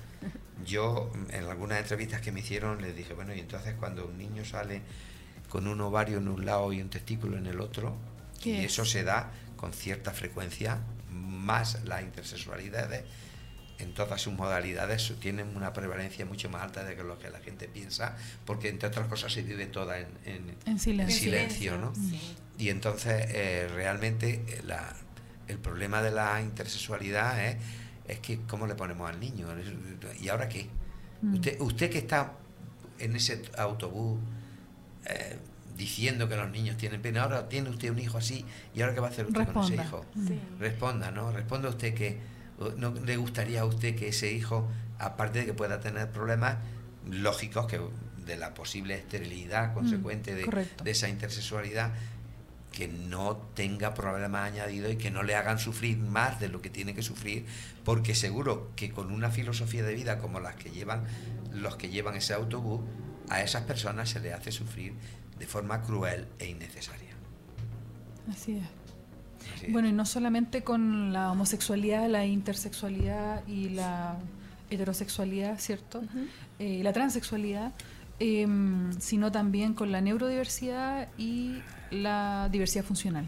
[0.65, 4.45] Yo en algunas entrevistas que me hicieron les dije, bueno, y entonces cuando un niño
[4.45, 4.81] sale
[5.49, 7.95] con un ovario en un lado y un testículo en el otro,
[8.43, 13.03] y eso se da con cierta frecuencia, más las intersexualidades
[13.79, 17.39] en todas sus modalidades tienen una prevalencia mucho más alta de que lo que la
[17.39, 21.15] gente piensa, porque entre otras cosas se vive toda en, en- En silencio.
[21.15, 21.93] en silencio, ¿no?
[21.95, 22.35] Sí.
[22.59, 24.95] Y entonces eh, realmente eh, la-
[25.47, 27.57] el problema de la intersexualidad es,
[28.07, 29.47] es que cómo le ponemos al niño.
[30.19, 30.67] ¿Y ahora qué?
[31.21, 31.33] Mm.
[31.35, 32.33] Usted, usted que está
[32.99, 34.19] en ese autobús
[35.05, 35.37] eh,
[35.77, 38.99] diciendo que los niños tienen pena, ahora tiene usted un hijo así, ¿y ahora qué
[38.99, 40.05] va a hacer usted con ese hijo?
[40.15, 40.27] Mm.
[40.27, 40.39] Sí.
[40.59, 41.31] Responda, ¿no?
[41.31, 42.19] Responda usted que
[42.59, 44.67] uh, no le gustaría a usted que ese hijo,
[44.99, 46.57] aparte de que pueda tener problemas
[47.09, 47.81] lógicos que
[48.25, 51.91] de la posible esterilidad consecuente de esa intersexualidad,
[52.73, 56.69] que no tenga problemas añadidos y que no le hagan sufrir más de lo que
[56.69, 57.45] tiene que sufrir,
[57.86, 61.03] porque seguro que con una filosofía de vida como las que llevan
[61.53, 62.81] los que llevan ese autobús,
[63.29, 64.93] a esas personas se les hace sufrir
[65.39, 67.13] de forma cruel e innecesaria.
[68.29, 68.63] Así es.
[69.55, 69.71] Así es.
[69.71, 74.17] Bueno, y no solamente con la homosexualidad, la intersexualidad y la
[74.69, 76.01] heterosexualidad, ¿cierto?
[76.57, 77.73] Eh, la transexualidad,
[78.19, 81.62] em, sino también con la neurodiversidad y
[81.93, 83.27] la diversidad funcional.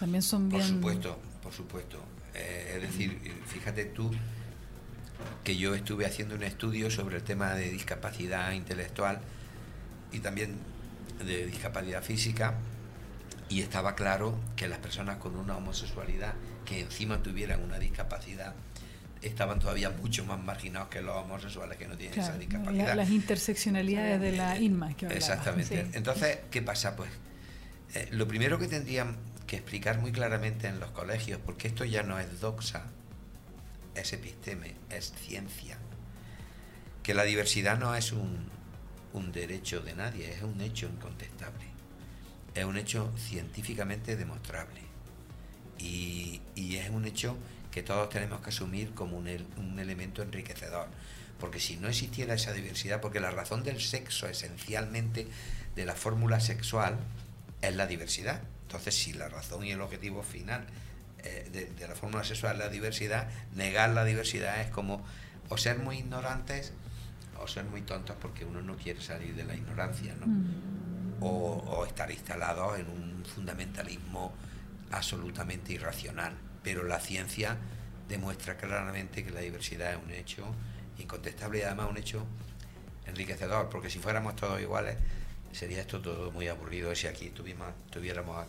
[0.00, 0.74] También son Por bien...
[0.74, 1.98] supuesto, por supuesto.
[2.34, 4.10] Eh, es decir, fíjate tú
[5.44, 9.20] que yo estuve haciendo un estudio sobre el tema de discapacidad intelectual
[10.12, 10.56] y también
[11.24, 12.54] de discapacidad física
[13.48, 18.54] y estaba claro que las personas con una homosexualidad que encima tuvieran una discapacidad
[19.22, 22.94] estaban todavía mucho más marginados que los homosexuales que no tienen Claro, esa discapacidad.
[22.96, 25.18] las interseccionalidades de la Eh, INMA que hablaba.
[25.18, 25.84] Exactamente.
[25.84, 25.90] Sí.
[25.94, 26.96] Entonces, ¿qué pasa?
[26.96, 27.10] Pues
[27.94, 32.02] eh, lo primero que tendrían que explicar muy claramente en los colegios, porque esto ya
[32.02, 32.86] no es doxa,
[33.94, 35.78] es episteme, es ciencia,
[37.02, 38.52] que la diversidad no es un,
[39.32, 41.66] derecho de nadie, es un hecho incontestable,
[42.54, 44.80] es un hecho científicamente demostrable
[45.78, 47.36] y, es un hecho
[47.70, 50.88] que todos tenemos que asumir como un elemento enriquecedor.
[51.38, 55.26] Porque si no existiera esa diversidad, porque la razón del sexo esencialmente
[55.74, 56.98] de la fórmula sexual
[57.68, 58.40] es la diversidad.
[58.62, 60.66] Entonces, si la razón y el objetivo final
[61.22, 65.04] eh, de, de la fórmula sexual es la diversidad, negar la diversidad es como
[65.48, 66.72] o ser muy ignorantes
[67.38, 70.26] o ser muy tontos porque uno no quiere salir de la ignorancia, ¿no?
[70.26, 71.22] Mm.
[71.22, 74.32] o, o estar instalados en un fundamentalismo
[74.90, 76.34] absolutamente irracional.
[76.62, 77.56] Pero la ciencia
[78.08, 80.46] demuestra claramente que la diversidad es un hecho
[80.98, 82.26] incontestable y además un hecho
[83.06, 84.96] enriquecedor, porque si fuéramos todos iguales
[85.54, 88.46] sería esto todo muy aburrido si aquí tuviéramos, tuviéramos.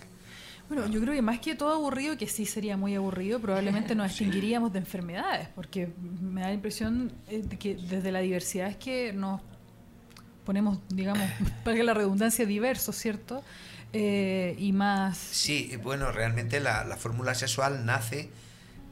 [0.68, 4.08] Bueno, yo creo que más que todo aburrido, que sí sería muy aburrido, probablemente nos
[4.12, 5.90] extinguiríamos de enfermedades, porque
[6.22, 9.42] me da la impresión eh, de que desde la diversidad es que nos
[10.44, 11.28] ponemos, digamos,
[11.64, 13.44] para que la redundancia, diversos, ¿cierto?
[13.94, 15.18] Eh, y más...
[15.18, 18.30] Sí, bueno, realmente la, la fórmula sexual nace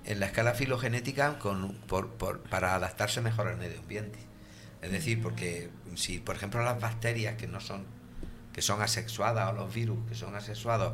[0.05, 4.19] en la escala filogenética con, por, por- para adaptarse mejor al medio ambiente.
[4.81, 7.85] Es decir, porque si, por ejemplo, las bacterias que no son,
[8.53, 10.93] que son asexuadas o los virus que son asexuados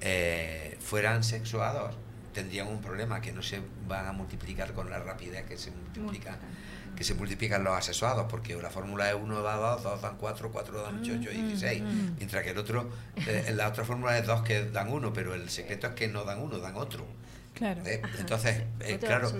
[0.00, 1.94] eh, fueran sexuados,
[2.32, 6.38] tendrían un problema que no se van a multiplicar con la rapidez que se multiplican
[6.96, 10.50] que se multiplican los asexuados, porque la fórmula es 1 da 2, 2 dan 4,
[10.50, 11.82] 4 dan 8, 8 y 16,
[12.16, 15.50] mientras que el otro, eh, la otra fórmula es 2 que dan 1, pero el
[15.50, 17.06] secreto es que no dan 1, dan otro.
[17.54, 17.82] Claro.
[17.84, 18.00] ¿eh?
[18.18, 19.30] Entonces, eh, claro,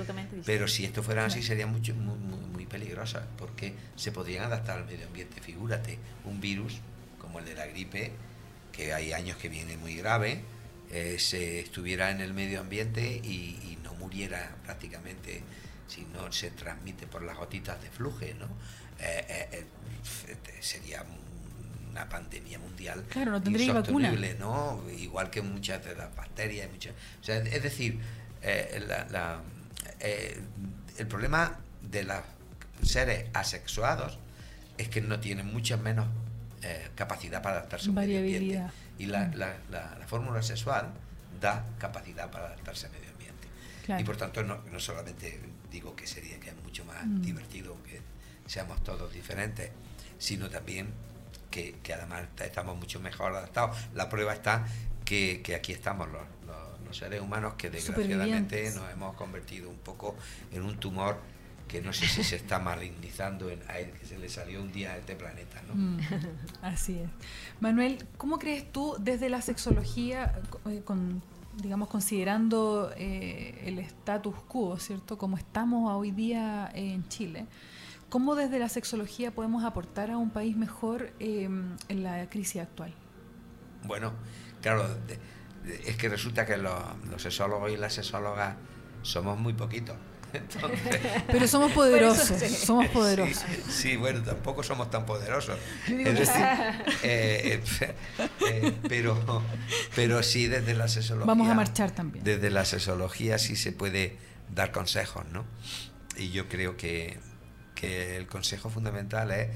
[0.44, 4.78] pero si esto fuera así sería mucho, muy, muy, muy peligrosa, porque se podrían adaptar
[4.78, 5.40] al medio ambiente.
[5.40, 6.80] Figúrate, un virus
[7.36, 8.12] como el de la gripe,
[8.72, 10.40] que hay años que viene muy grave,
[10.90, 15.42] eh, se estuviera en el medio ambiente y, y no muriera prácticamente
[15.86, 18.46] si no se transmite por las gotitas de fluje, ¿no?
[19.00, 19.66] Eh, eh,
[20.02, 21.04] f- sería
[21.90, 24.08] una pandemia mundial Claro, no tendría vacuna.
[24.98, 27.98] Igual que muchas de las bacterias, muchas, o sea, es decir,
[28.88, 29.40] la- la-
[30.00, 32.22] el problema de los
[32.82, 34.18] seres asexuados
[34.78, 36.06] es que no tienen muchas menos
[36.66, 38.62] eh, capacidad para adaptarse a un medio ambiente.
[38.98, 39.34] Y la, Mm.
[39.36, 40.88] la- la- la fórmula sexual
[41.40, 43.46] da capacidad para adaptarse al medio ambiente.
[43.84, 44.00] Claro.
[44.00, 45.38] Y por tanto, no, no solamente
[45.70, 47.20] digo que sería que es mucho más Mm.
[47.22, 48.00] divertido que
[48.46, 49.70] seamos todos diferentes,
[50.18, 50.88] sino también
[51.50, 53.76] que, que además estamos mucho mejor adaptados.
[53.94, 54.66] La prueba está
[55.04, 59.78] que, que aquí estamos los, los- los seres humanos que desgraciadamente nos hemos convertido un
[59.78, 60.16] poco
[60.52, 61.18] en un tumor
[61.68, 64.70] que no sé si se está malignizando en, a él, que se le salió un
[64.72, 65.60] día a este planeta.
[65.68, 65.74] ¿no?
[65.74, 65.98] Mm,
[66.62, 67.08] así es.
[67.60, 71.22] Manuel, ¿cómo crees tú desde la sexología, eh, con,
[71.60, 75.18] digamos, considerando eh, el status quo, ¿cierto?
[75.18, 77.46] Como estamos hoy día en Chile,
[78.10, 81.44] ¿cómo desde la sexología podemos aportar a un país mejor eh,
[81.88, 82.94] en la crisis actual?
[83.84, 84.12] Bueno,
[84.62, 85.18] claro, de-
[85.68, 88.54] de- es que resulta que los, los sexólogos y las sexólogas
[89.02, 89.96] somos muy poquitos.
[90.36, 93.44] Entonces, Pero somos poderosos, somos poderosos.
[93.68, 95.58] Sí, sí, bueno, tampoco somos tan poderosos.
[95.88, 96.44] Es decir,
[97.02, 97.94] eh, eh,
[98.50, 99.42] eh, pero,
[99.94, 101.26] pero sí desde la sexología.
[101.26, 102.24] Vamos a marchar también.
[102.24, 104.16] Desde la sexología sí se puede
[104.54, 105.44] dar consejos, ¿no?
[106.16, 107.18] Y yo creo que,
[107.74, 109.48] que el consejo fundamental es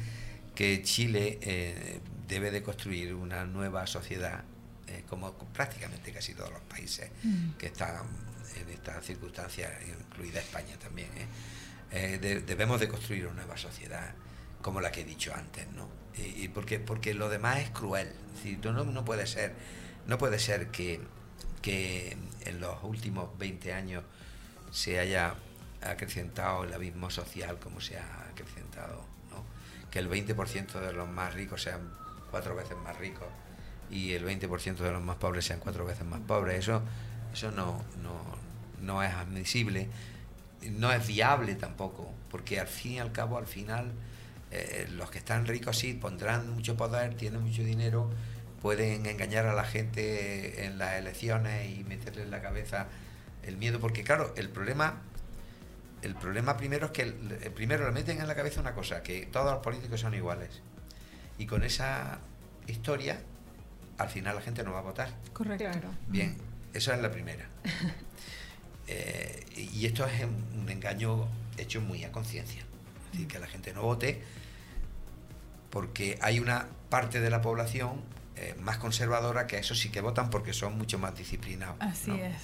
[0.54, 4.44] que Chile eh, debe de construir una nueva sociedad,
[5.08, 7.50] como prácticamente casi todos los países Mm.
[7.58, 8.02] que están
[8.56, 11.08] en estas circunstancias, incluida España también.
[11.16, 11.26] ¿eh?
[11.92, 14.14] Eh, de- debemos de construir una nueva sociedad
[14.62, 15.88] como la que he dicho antes, ¿no?
[16.16, 18.08] Y, y porque, porque lo demás es cruel.
[18.08, 19.54] Es decir, no, no puede ser,
[20.06, 21.00] no puede ser que,
[21.62, 24.04] que en los últimos 20 años
[24.70, 25.34] se haya
[25.82, 29.44] acrecentado el abismo social como se ha acrecentado, ¿no?
[29.90, 31.92] Que el 20% de los más ricos sean
[32.30, 33.26] cuatro veces más ricos
[33.90, 36.58] y el 20% de los más pobres sean cuatro veces más pobres.
[36.60, 36.82] Eso,
[37.32, 38.20] eso no, no,
[38.80, 39.88] no es admisible,
[40.70, 43.92] no es viable tampoco, porque al fin y al cabo, al final,
[44.50, 48.10] eh, los que están ricos sí pondrán mucho poder, tienen mucho dinero,
[48.60, 52.88] pueden engañar a la gente en las elecciones y meterle en la cabeza
[53.42, 55.00] el miedo, porque claro, el problema
[56.02, 59.02] el problema primero es que el- el primero le meten en la cabeza una cosa,
[59.02, 60.62] que todos los políticos son iguales.
[61.36, 62.20] Y con esa
[62.66, 63.20] historia,
[63.98, 65.10] al final la gente no va a votar.
[65.34, 65.64] Correcto.
[65.70, 65.88] Claro.
[66.08, 66.38] Bien,
[66.72, 67.46] esa es la primera.
[68.92, 72.60] Eh, y esto es un, engaño hecho muy a conciencia.
[73.06, 74.20] Es decir, que la gente no vote
[75.70, 78.00] porque hay una parte de la población
[78.36, 81.76] eh, más conservadora que eso sí que votan porque son mucho más disciplinados.
[81.80, 82.16] Así ¿no?
[82.16, 82.34] es.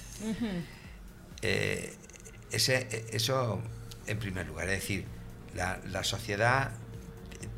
[1.41, 1.93] Eh,
[2.51, 3.61] ese, eh, eso
[4.07, 5.05] en primer lugar, es decir,
[5.55, 6.71] la, la sociedad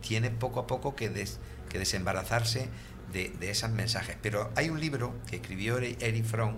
[0.01, 2.69] tiene poco a poco que, des- que desembarazarse
[3.13, 4.17] de, de esos mensajes.
[4.21, 6.57] Pero hay un libro que escribió Eri- Eric Fromm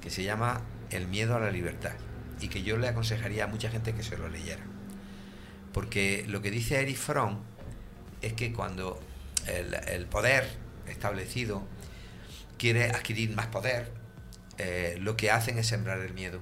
[0.00, 1.92] que se llama El miedo a la libertad
[2.40, 4.62] y que yo le aconsejaría a mucha gente que se lo leyera.
[5.72, 7.38] Porque lo que dice Eric Fromm
[8.22, 9.00] es que cuando
[9.46, 10.48] el, el poder
[10.88, 11.62] establecido
[12.58, 13.90] quiere adquirir más poder,
[14.58, 16.40] eh, lo que hacen es sembrar el miedo.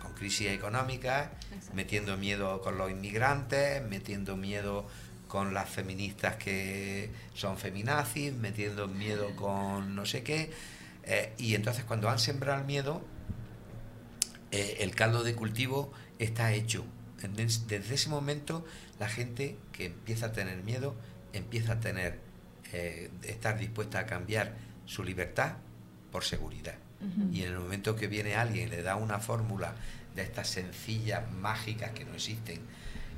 [0.00, 1.28] Con crisis económicas,
[1.74, 4.88] metiendo miedo con los inmigrantes, metiendo miedo
[5.28, 10.50] con las feministas que son feminazis, metiendo miedo con no sé qué.
[11.04, 13.04] eh, y entonces cuando han sembrado el miedo,
[14.56, 16.84] eh, el caldo de cultivo está hecho.
[17.22, 18.64] Desde ese momento
[18.98, 20.94] la gente que empieza a tener miedo
[21.32, 22.18] empieza a tener
[22.72, 24.54] eh, estar dispuesta a cambiar
[24.86, 25.54] su libertad
[26.12, 26.74] por seguridad.
[27.32, 29.74] Y en el momento que viene alguien y le da una fórmula
[30.14, 32.60] de estas sencillas, mágicas que no existen,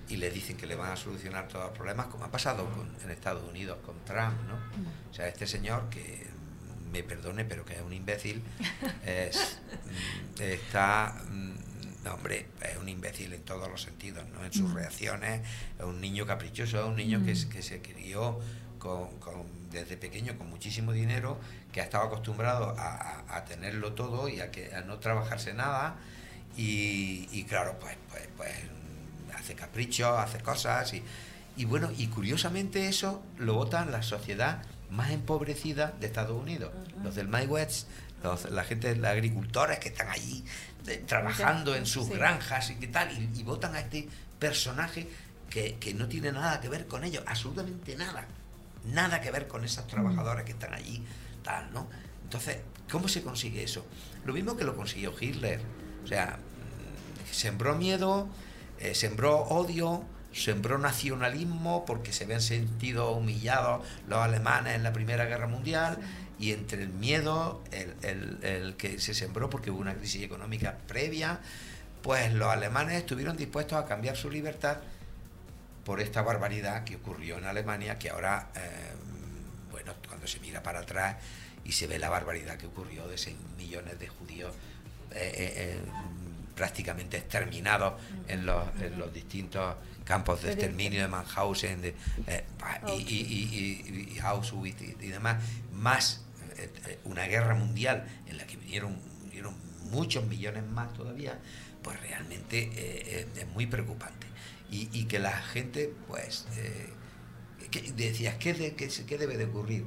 [0.08, 2.90] y le dicen que le van a solucionar todos los problemas, como ha pasado con-
[3.04, 4.56] en Estados Unidos con Trump, ¿no?
[5.10, 6.26] O sea, este señor que
[6.92, 8.42] me perdone, pero que es un imbécil,
[9.06, 9.58] es,
[10.38, 14.44] mm, está, mm, no, hombre, es un imbécil en todos los sentidos, ¿no?
[14.44, 15.42] En sus reacciones,
[15.78, 18.38] es un niño caprichoso, es un niño que, se- que se crió
[18.78, 21.38] con, con- desde pequeño con muchísimo dinero,
[21.72, 22.94] que ha estado acostumbrado a,
[23.28, 25.96] a- a tenerlo todo y a, que, a no trabajarse nada.
[26.56, 28.52] Y, y claro, pues, pues, pues
[29.36, 30.92] hace caprichos, hace cosas.
[30.94, 31.02] Y,
[31.56, 36.72] y bueno, y curiosamente eso lo votan la sociedad más empobrecida de Estados Unidos.
[37.02, 37.88] Los del Midwest,
[38.22, 40.44] los- la gente, los agricultores que están allí
[40.84, 42.14] de- trabajando en sus Sí.
[42.14, 44.08] granjas y qué tal, y, y votan a este
[44.38, 45.08] personaje
[45.50, 48.26] que, que no tiene nada que ver con ellos, absolutamente nada.
[48.84, 51.02] Nada que ver con esos trabajadores que están allí,
[51.42, 51.88] tal, ¿no?
[52.22, 52.58] Entonces,
[52.90, 53.84] ¿cómo se consigue eso?
[54.24, 55.60] Lo mismo que lo consiguió Hitler.
[56.04, 58.28] O sea, mm, sembró miedo,
[58.78, 65.24] eh, sembró odio, sembró nacionalismo porque se habían sentido humillados los alemanes en la Primera
[65.24, 65.98] Guerra Mundial
[66.38, 70.76] y entre el miedo, el, el- el que se sembró porque hubo una crisis económica
[70.86, 71.40] previa,
[72.02, 74.78] pues los alemanes estuvieron dispuestos a cambiar su libertad
[75.84, 78.60] por esta barbaridad que ocurrió en Alemania, que ahora, eh,
[79.70, 81.16] bueno, cuando se mira para atrás
[81.64, 84.52] y se ve la barbaridad que ocurrió de 6 millones de judíos
[85.12, 85.78] eh, eh, eh,
[86.54, 87.94] prácticamente exterminados
[88.28, 89.74] en los, en los distintos
[90.08, 91.94] campos de exterminio de Mannhausen de,
[92.26, 92.44] eh,
[92.88, 93.82] y, y,
[94.12, 95.36] y- y Auschwitz y, demás,
[95.74, 96.24] más
[96.56, 99.54] eh, eh, una guerra mundial en la que vinieron, vinieron
[99.90, 101.38] muchos millones más todavía,
[101.82, 104.26] pues realmente eh, es muy preocupante.
[104.70, 106.46] Y, y que la gente, pues,
[107.70, 109.84] que- decías, ¿qué, de- qué qué debe de ocurrir?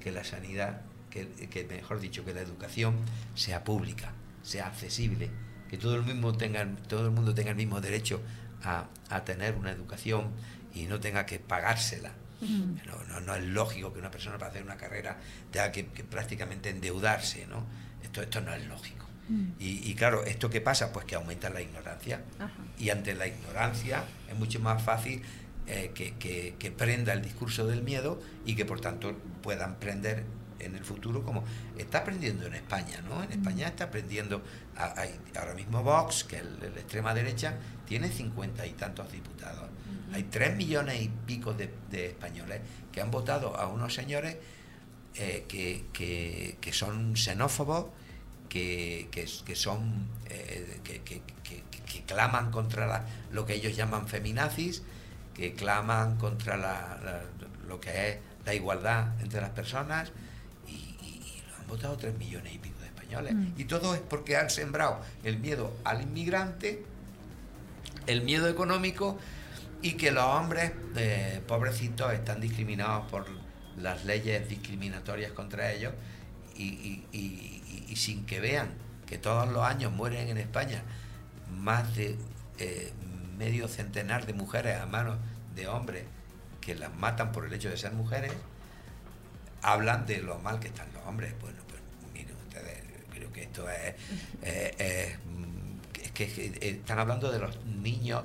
[0.00, 2.96] Que la sanidad, que, que mejor dicho, que la educación
[3.34, 4.12] sea pública,
[4.42, 5.30] sea accesible,
[5.70, 8.20] que todo el, mismo tenga, todo el mundo tenga el mismo derecho
[8.64, 10.30] a, a tener una educación
[10.74, 12.12] y no tenga que pagársela.
[12.40, 15.16] No, no, no es lógico que una persona para hacer una carrera
[15.52, 17.64] tenga que, que prácticamente endeudarse, ¿no?
[18.02, 19.06] Esto, esto no es lógico.
[19.60, 20.92] Y, y claro, ¿esto qué pasa?
[20.92, 22.20] Pues que aumenta la ignorancia.
[22.40, 22.50] Ajá.
[22.78, 25.22] Y ante la ignorancia es mucho más fácil
[25.68, 30.24] eh, que, que- que prenda el discurso del miedo y que por tanto puedan prender
[30.62, 31.44] en el futuro como
[31.76, 33.22] está aprendiendo en España, ¿no?
[33.22, 34.42] En España está aprendiendo,
[34.76, 34.94] a-
[35.38, 37.54] ahora mismo Vox, que es la extrema derecha,
[37.86, 39.68] tiene cincuenta y tantos diputados.
[40.12, 42.60] Hay tres millones y pico de, de españoles
[42.92, 44.36] que han votado a unos señores
[45.14, 47.86] eh, que, que- que son xenófobos,
[48.48, 51.22] que, que- que son eh, que,
[52.06, 54.82] claman contra la- lo que ellos llaman feminazis,
[55.34, 57.22] que claman contra la- la-
[57.66, 60.10] lo que es la igualdad entre las personas
[61.72, 63.34] votado tres millones y pico de españoles.
[63.56, 66.84] Y todo es porque han sembrado el miedo al inmigrante,
[68.06, 69.18] el miedo económico
[69.82, 73.26] y que los hombres eh, pobrecitos están discriminados por
[73.78, 75.92] las leyes discriminatorias contra ellos
[76.56, 78.68] y, y- y- y- y sin que vean
[79.06, 80.82] que todos los años mueren en España
[81.50, 82.16] más de
[82.58, 82.92] eh,
[83.38, 85.18] medio centenar de mujeres a manos
[85.54, 86.04] de hombres
[86.60, 88.32] que las matan por el hecho de ser mujeres,
[89.62, 91.34] hablan de lo mal que están los hombres.
[91.40, 91.80] Bueno, pues
[92.12, 93.94] miren ustedes, creo que esto es,
[94.42, 98.24] eh, es, mm, es que eh, están hablando de los niños,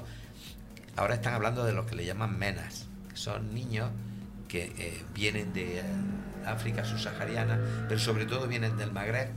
[0.95, 3.89] ahora están hablando de los que le llaman menas, que son niños
[4.47, 5.83] que eh, vienen de eh,
[6.45, 9.29] África subsahariana, pero sobre todo vienen del Magreb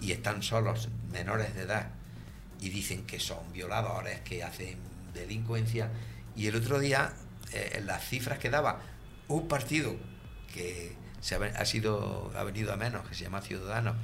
[0.00, 1.90] y están solos, menores de edad,
[2.60, 4.78] y dicen que son violadores, que hacen
[5.14, 5.90] delincuencia.
[6.34, 7.12] Y el otro día,
[7.52, 8.80] eh, las cifras que daba
[9.28, 9.94] un partido
[10.52, 13.96] que se ha, ha sido, ha venido a menos, que se llama Ciudadanos,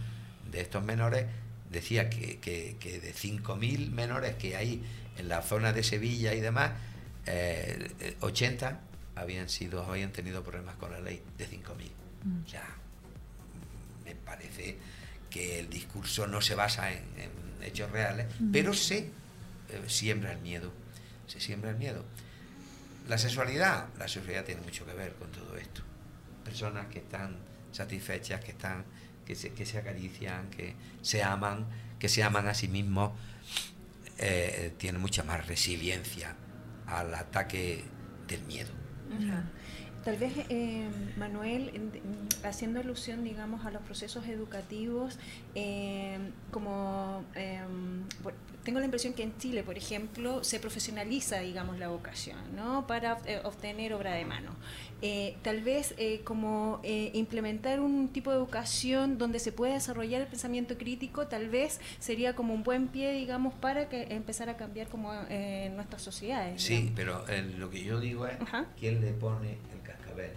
[0.50, 1.26] de estos menores,
[1.70, 4.82] decía que, que- que de 5.000 menores que hay
[5.18, 6.72] en la zona de Sevilla y demás,
[7.26, 8.80] eh, eh, 80
[9.14, 11.90] habían sido habían tenido problemas con la ley de 5.000.
[12.44, 14.76] O sea, mm, me parece
[15.30, 17.30] que el discurso no se basa en, en
[17.64, 20.72] hechos reales, pero se eh, siembra el miedo.
[21.26, 22.04] Se siembra el miedo.
[23.08, 25.82] La sexualidad, la sexualidad tiene mucho que ver con todo esto.
[26.52, 27.36] Personas que están
[27.72, 28.84] satisfechas, que están,
[29.24, 31.64] que se, que se acarician, que se aman,
[31.98, 33.12] que se aman a sí mismos,
[34.18, 36.36] eh, tienen mucha más resiliencia
[36.86, 37.84] al ataque
[38.28, 38.68] del miedo.
[40.04, 45.18] Tal vez, eh, Manuel, en- en- haciendo alusión, digamos, a los procesos educativos,
[45.54, 46.18] eh,
[46.50, 47.62] como eh,
[48.64, 52.86] tengo la impresión que en Chile, por ejemplo, se profesionaliza, digamos, la vocación, ¿no?
[52.86, 54.50] Para eh, obtener obra de mano.
[55.04, 60.20] Eh, tal vez eh, como eh, implementar un tipo de educación donde se pueda desarrollar
[60.20, 64.56] el pensamiento crítico, tal vez sería como un buen pie, digamos, para que empezar a
[64.56, 66.62] cambiar como eh, nuestras sociedades.
[66.62, 68.66] Sí, pero eh, lo que yo digo es Ajá.
[68.78, 70.30] quién le pone el cascabel.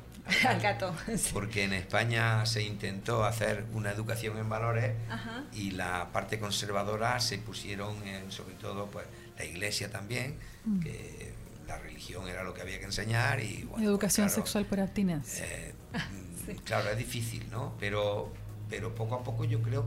[0.47, 0.95] Al gato.
[1.33, 5.43] Porque en España se intentó hacer una educación en valores Ajá.
[5.53, 9.05] y la parte conservadora se pusieron en, sobre todo, pues
[9.37, 10.37] la iglesia también,
[10.81, 11.33] que
[11.67, 14.79] la religión era lo que había que enseñar y bueno, pues, Educación claro, sexual por
[14.79, 15.45] abstinencia.
[15.45, 15.73] eh,
[16.47, 17.75] mm, Claro, es difícil, ¿no?
[17.79, 18.31] Pero,
[18.69, 19.85] pero poco a poco yo creo...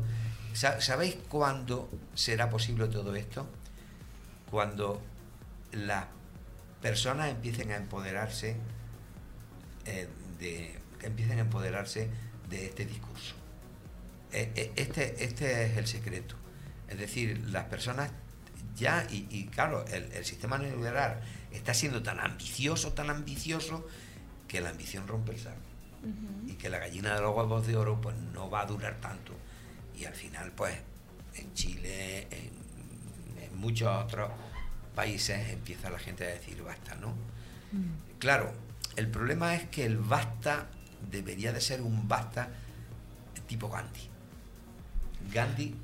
[0.54, 3.46] Sa- ¿Sabéis cuándo será posible todo esto?
[4.50, 5.00] Cuando
[5.72, 6.06] las
[6.82, 8.56] personas empiecen a empoderarse
[9.86, 10.08] eh,
[10.40, 12.08] de, que empiecen a empoderarse
[12.48, 13.34] de este discurso.
[14.32, 16.34] Eh, Este, este es el secreto.
[16.88, 18.10] Es decir, las personas
[18.76, 21.20] ya, y, y claro, el, el sistema neoliberal
[21.52, 23.86] está siendo tan ambicioso, tan ambicioso,
[24.46, 25.56] que la ambición rompe el saco.
[26.46, 29.32] Y que la gallina de los huevos de oro pues no va a durar tanto.
[29.98, 30.76] Y al final, pues,
[31.34, 34.30] en Chile, en, en muchos otros
[34.94, 37.14] países, empieza la gente a decir basta, ¿no?
[38.18, 38.52] Claro,
[38.96, 40.68] el problema es que el basta
[41.10, 42.48] debería de ser un basta
[43.46, 44.08] tipo Gandhi.
[45.32, 45.74] Gandhi,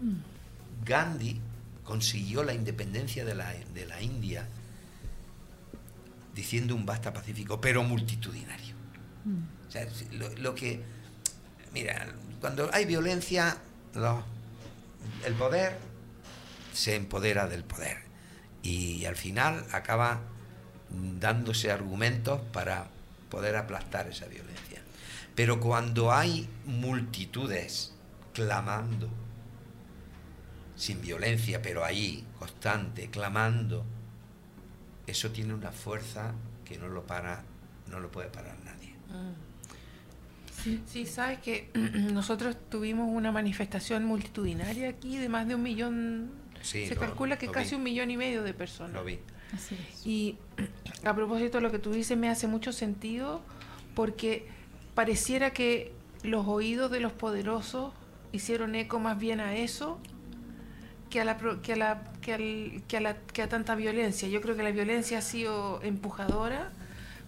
[0.84, 1.40] Gandhi
[1.84, 4.46] consiguió la independencia de la, de la India
[6.34, 8.74] diciendo un basta pacífico, pero multitudinario.
[9.68, 10.82] O sea, lo, lo que...
[11.72, 12.06] Mira,
[12.40, 13.56] cuando hay violencia,
[13.94, 14.24] lo-
[15.24, 15.76] el poder
[16.72, 17.98] se empodera del poder
[18.62, 20.20] y al final acaba
[21.20, 22.88] dándose argumentos para
[23.30, 24.80] poder aplastar esa violencia.
[25.34, 27.92] Pero cuando hay multitudes
[28.32, 29.08] clamando,
[30.76, 33.84] sin violencia, pero ahí, constante, clamando,
[35.06, 36.32] eso tiene una fuerza
[36.64, 37.44] que no lo para,
[37.90, 38.94] no lo puede parar nadie.
[40.86, 41.70] Sí, sabes que
[42.12, 46.30] nosotros tuvimos una manifestación multitudinaria aquí de más de un millón,
[46.62, 47.76] Sí, se lo- calcula que casi vi.
[47.76, 48.94] un millón y medio de personas.
[48.94, 49.18] Lo vi.
[49.52, 50.06] Así es.
[50.06, 50.38] Y
[51.04, 53.42] a propósito de lo que tú dices, me hace mucho sentido
[53.94, 54.48] porque
[54.94, 57.92] pareciera que los oídos de los poderosos
[58.32, 60.00] hicieron eco más bien a eso
[61.14, 64.26] que a la que a la que, al- que a la que a tanta violencia.
[64.28, 66.72] Yo creo que la violencia ha sido empujadora,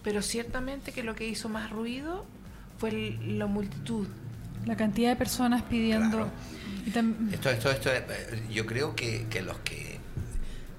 [0.03, 2.25] pero ciertamente que lo que hizo más ruido
[2.79, 4.05] fue el- la multitud.
[4.65, 6.17] La cantidad de personas pidiendo.
[6.17, 6.31] Claro.
[6.85, 6.89] y
[7.33, 9.99] Esto, esto, esto, eh, yo creo que, que los que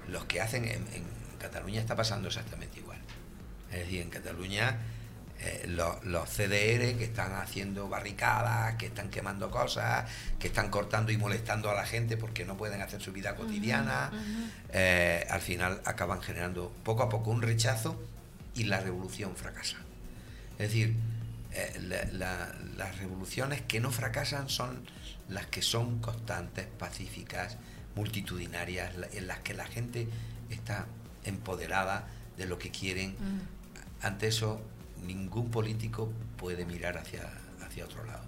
[0.07, 1.03] los que hacen en, en
[1.39, 2.99] Cataluña está pasando exactamente igual.
[3.71, 4.77] Es decir, en Cataluña
[5.41, 10.05] eh, los, los CDR que están haciendo barricadas, que están quemando cosas,
[10.37, 14.11] que están cortando y molestando a la gente porque no pueden hacer su vida cotidiana,
[14.73, 17.97] eh, al final acaban generando poco a poco un rechazo
[18.55, 19.77] y la revolución fracasa.
[20.57, 20.95] Es decir,
[21.53, 24.83] eh, la- la- las revoluciones que no fracasan son
[25.29, 27.57] las que son constantes, pacíficas,
[27.95, 30.07] multitudinarias, en las que la gente
[30.49, 30.85] está
[31.23, 33.15] empoderada de lo que quieren.
[34.01, 34.61] Ante eso,
[35.05, 37.29] ningún político puede mirar hacia,
[37.65, 38.23] hacia otro lado.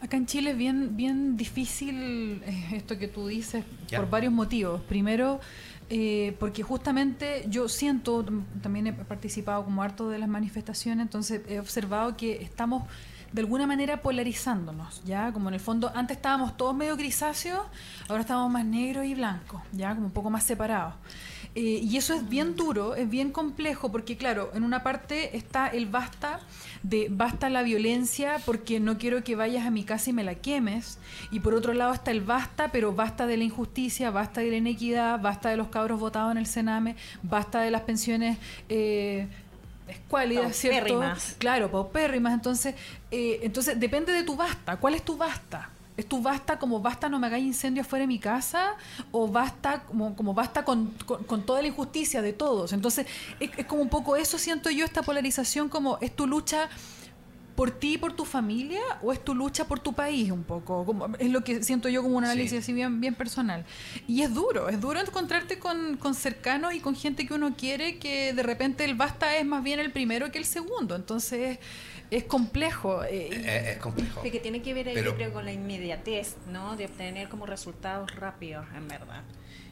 [0.00, 3.98] Acá en Chile es bien, bien difícil eh, esto que tú dices Ya.
[4.00, 4.82] por varios motivos.
[4.82, 5.40] Primero,
[5.88, 11.40] eh, porque justamente yo siento, tam- también he participado como harto de las manifestaciones, entonces
[11.48, 12.84] he observado que estamos
[13.32, 15.32] de alguna manera polarizándonos, ¿ya?
[15.32, 17.60] Como en el fondo, antes estábamos todos medio grisáceos,
[18.08, 19.94] ahora estamos más negros y blancos, ¿ya?
[19.94, 20.94] Como un poco más separados.
[21.58, 25.68] Eh, y eso es bien duro, es bien complejo, porque claro, en una parte está
[25.68, 26.40] el basta
[26.82, 30.34] de basta la violencia porque no quiero que vayas a mi casa y me la
[30.34, 30.98] quemes.
[31.30, 34.56] Y por otro lado está el basta, pero basta de la injusticia, basta de la
[34.58, 38.36] inequidad, basta de los cabros votados en el Sename, basta de las pensiones
[38.68, 39.26] eh,
[39.88, 41.02] escuálidas, ¿cierto?
[41.38, 42.34] Claro, paupérrimas.
[42.34, 42.74] Entonces,
[43.10, 44.76] eh, entonces depende de tu basta.
[44.76, 45.70] ¿Cuál es tu basta?
[45.96, 48.74] ¿Es tu basta como basta no me hagáis incendio afuera de mi casa?
[49.12, 52.72] ¿O basta como, como basta con, con- con toda la injusticia de todos?
[52.74, 53.06] Entonces,
[53.40, 56.68] es, es como un poco eso siento yo, esta polarización, como es tu lucha
[57.54, 60.84] por ti y por tu familia o es tu lucha por tu país un poco
[60.84, 62.56] como, es lo que siento yo como un análisis Sí.
[62.58, 63.64] así bien bien personal
[64.06, 67.96] y es duro es duro encontrarte con, con cercanos y con gente que uno quiere
[67.98, 71.58] que de repente el basta es más bien el primero que el segundo entonces
[72.10, 74.22] es complejo eh, Es, es complejo.
[74.22, 76.76] Que tiene que ver ahí, Pero- yo creo, con la inmediatez, ¿no?
[76.76, 79.22] De obtener como resultados rápidos, en verdad.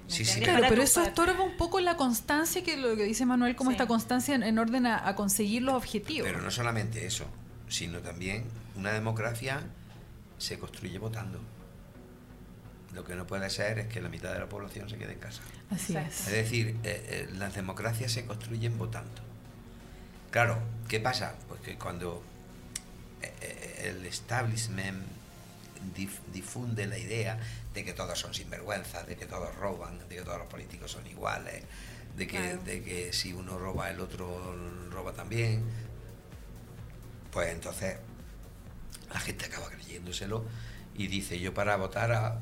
[0.06, 0.40] ¿Me Sí, sí?
[0.40, 3.74] Claro, pero eso estorba un poco la constancia que lo que dice Manuel, como Sí.
[3.76, 6.28] esta constancia en, en orden a, a conseguir los objetivos.
[6.28, 7.24] Pero no solamente eso,
[7.68, 8.44] sino también
[8.76, 9.62] una democracia
[10.36, 11.40] se construye votando.
[12.92, 15.18] Lo que no puede ser es que la mitad de la población se quede en
[15.18, 15.42] casa.
[15.70, 16.26] Así es.
[16.28, 19.22] Es decir, eh, eh, las democracias se construyen votando.
[20.34, 20.58] Claro,
[20.88, 21.36] ¿qué pasa?
[21.48, 22.20] Pues que cuando
[23.22, 25.00] eh, eh, el establishment
[25.96, 27.38] dif- difunde la idea
[27.72, 31.06] de que todos son sinvergüenzas, de que todos roban, de que todos los políticos son
[31.06, 31.62] iguales,
[32.16, 32.62] de que, Claro.
[32.64, 34.56] de que si uno roba el otro
[34.90, 35.62] roba también,
[37.30, 37.96] pues entonces
[39.12, 40.44] la gente acaba creyéndoselo
[40.96, 42.40] y dice yo para votar a...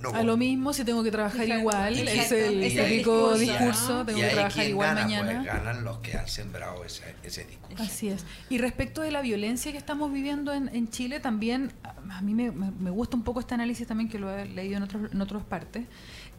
[0.00, 0.24] no A voto".
[0.24, 2.34] lo mismo si tengo que trabajar Exacto, igual, es exacto.
[2.36, 5.32] el es el típico discurso, tengo que trabajar igual gana, mañana.
[5.32, 7.82] Pues ganan los que han sembrado ese, ese discurso.
[7.82, 8.24] Así es.
[8.50, 11.72] Y respecto de la violencia que estamos viviendo en, en Chile, también
[12.10, 14.76] a mí me, me- me gusta un poco este análisis también que lo he leído
[14.76, 15.86] en, otros en otras partes,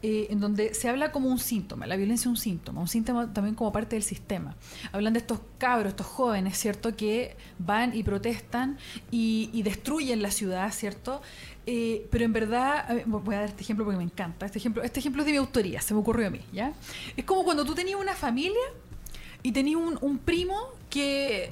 [0.02, 3.32] eh, en donde se habla como un síntoma, la violencia es un síntoma, un síntoma
[3.32, 4.54] también como parte del sistema.
[4.92, 8.76] Hablan de estos cabros, estos jóvenes, ¿cierto?, que van y protestan
[9.10, 11.22] y, y destruyen la ciudad, ¿cierto?
[11.68, 14.46] Eh, pero en verdad, voy a dar este ejemplo porque me encanta.
[14.46, 16.72] Este ejemplo, este ejemplo es de mi autoría, se me ocurrió a mí, ¿ya?
[17.16, 18.60] Es como cuando tú tenías una familia
[19.42, 20.56] y tenías un, un primo
[20.88, 21.50] que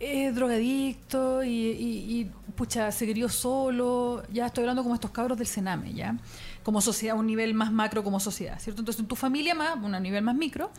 [0.00, 4.22] es drogadicto y, y- y, pucha, se crió solo.
[4.32, 6.16] Ya estoy hablando como estos cabros del Sename, ¿ya?
[6.62, 8.82] Como sociedad, un nivel más macro como sociedad, ¿cierto?
[8.82, 10.70] Entonces, en tu familia, más, bueno, a nivel más micro,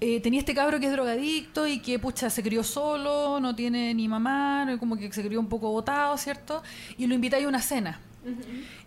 [0.00, 3.94] eh, tenía este cabro que es drogadicto y que, pucha, se crió solo, no tiene
[3.94, 6.62] ni mamá, no- como que se crió un poco botado, ¿cierto?
[6.98, 7.98] Y lo invitáis a una cena.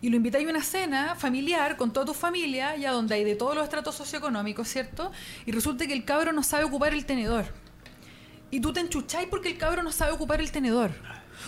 [0.02, 3.36] Y lo invitáis a una cena familiar con toda tu familia, ya donde hay de
[3.36, 5.12] todos los estratos socioeconómicos, ¿cierto?
[5.48, 7.46] Y resulta que el cabro no sabe ocupar el tenedor.
[8.52, 10.92] Y tú te enchucháis porque el cabro no sabe ocupar el tenedor.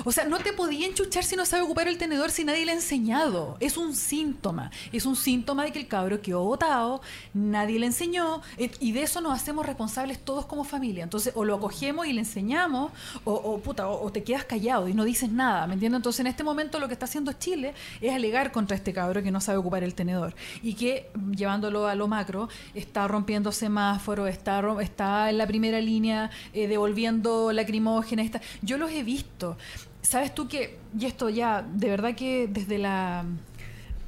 [0.06, 2.72] O sea, no te podía enchuchar si no sabe ocupar el tenedor si nadie le
[2.72, 3.58] ha enseñado.
[3.60, 4.72] Es un síntoma.
[4.92, 7.02] Es un síntoma de que el cabro quedó botado,
[7.34, 11.04] nadie le enseñó, eh, y de eso nos hacemos responsables todos como familia.
[11.04, 12.92] Entonces, o lo acogemos y le enseñamos,
[13.24, 15.98] o, puta, o, te quedas callado y no dices nada, ¿me entiendes?
[16.00, 19.32] Entonces, en este momento lo que está haciendo Chile es alegar contra este cabro que
[19.32, 24.30] no sabe ocupar el tenedor y que, mm, llevándolo a lo macro, está rompiendo semáforos,
[24.30, 28.26] está, está en la primera línea eh, devolviendo lacrimógenas.
[28.26, 28.42] Está...
[28.62, 29.58] Yo los he visto.
[30.02, 33.26] ¿Sabes tú que, y esto ya, de verdad que desde la,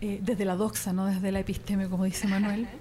[0.02, 2.68] eh, desde la doxa, no desde la episteme, como dice Manuel,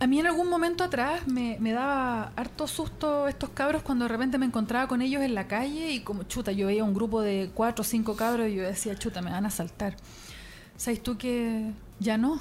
[0.00, 4.08] a mí en algún momento atrás me, me daba harto susto estos cabros cuando de
[4.08, 7.22] repente me encontraba con ellos en la calle y como chuta, yo veía un grupo
[7.22, 9.96] de cuatro o cinco cabros y yo decía, chuta, me van a saltar.
[10.76, 11.70] ¿Sabes tú que
[12.00, 12.40] ya no?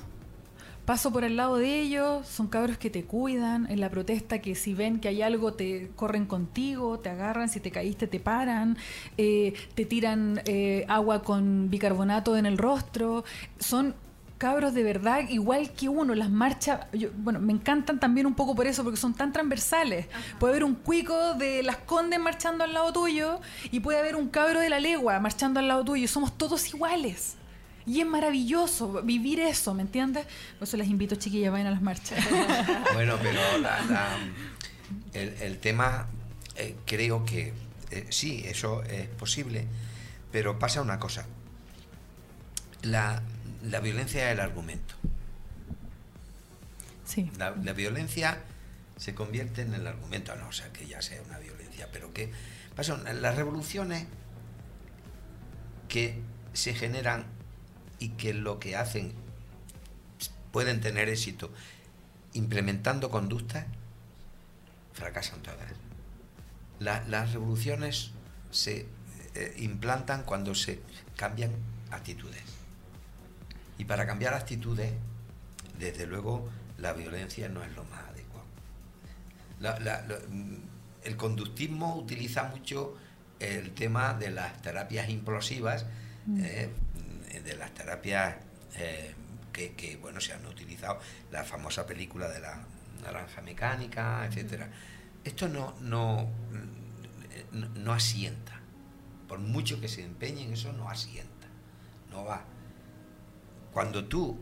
[0.86, 4.54] Paso por el lado de ellos, son cabros que te cuidan en la protesta, que
[4.54, 8.78] si ven que hay algo te corren contigo, te agarran, si te caíste te paran,
[9.18, 13.24] eh, te tiran eh, agua con bicarbonato en el rostro.
[13.60, 13.96] Son
[14.38, 18.54] cabros de verdad igual que uno, las marchas, yo- bueno, me encantan también un poco
[18.54, 20.08] por eso, porque son tan transversales.
[20.38, 23.40] Puede haber un cuico de las Condes marchando al lado tuyo
[23.72, 26.10] y puede haber un cabro de la legua marchando al lado tuyo.
[26.10, 27.38] Somos todos iguales.
[27.86, 30.26] Y es maravilloso vivir eso, ¿me entiendes?
[30.60, 32.24] Por eso les invito, chiquillas, vayan a las marchas.
[32.94, 34.18] Bueno, pero la- la-
[35.14, 36.08] el, el tema,
[36.56, 37.54] eh, creo que
[37.92, 39.66] eh, sí, eso es posible,
[40.32, 41.26] pero pasa una cosa.
[42.84, 43.22] La,
[43.64, 44.96] la violencia es el argumento.
[47.06, 47.30] Sí.
[47.38, 48.40] La, la violencia
[48.98, 52.32] se convierte en el argumento, no ser que ya sea una violencia, pero que
[52.76, 54.06] pasa, las revoluciones
[55.90, 56.20] que
[56.54, 57.26] se generan
[58.04, 59.14] y que lo que hacen
[60.52, 61.52] pueden tener éxito
[62.34, 63.66] implementando conductas,
[64.94, 65.60] fracasan todas.
[66.80, 68.12] La- las revoluciones
[68.52, 68.88] se
[69.36, 70.82] eh, implantan cuando se
[71.16, 71.52] cambian
[71.92, 72.44] actitudes.
[73.78, 74.92] Y para cambiar actitudes,
[75.80, 78.46] desde luego, la violencia no es lo más adecuado.
[79.60, 80.56] La- la- lo- mm,
[81.06, 82.96] el conductismo utiliza mucho
[83.40, 85.86] el tema de las terapias implosivas,
[86.38, 86.83] eh, mm,
[87.44, 88.36] de las terapias
[88.78, 89.14] eh,
[89.52, 91.00] que, que, bueno, se han utilizado,
[91.32, 92.64] la famosa película de la
[93.04, 94.70] naranja mecánica, etcétera.
[95.24, 98.60] Esto no, no, mm, no, no asienta.
[99.28, 101.48] Por mucho que se empeñe en eso, no asienta.
[102.12, 102.44] No va.
[103.72, 104.40] Cuando tú,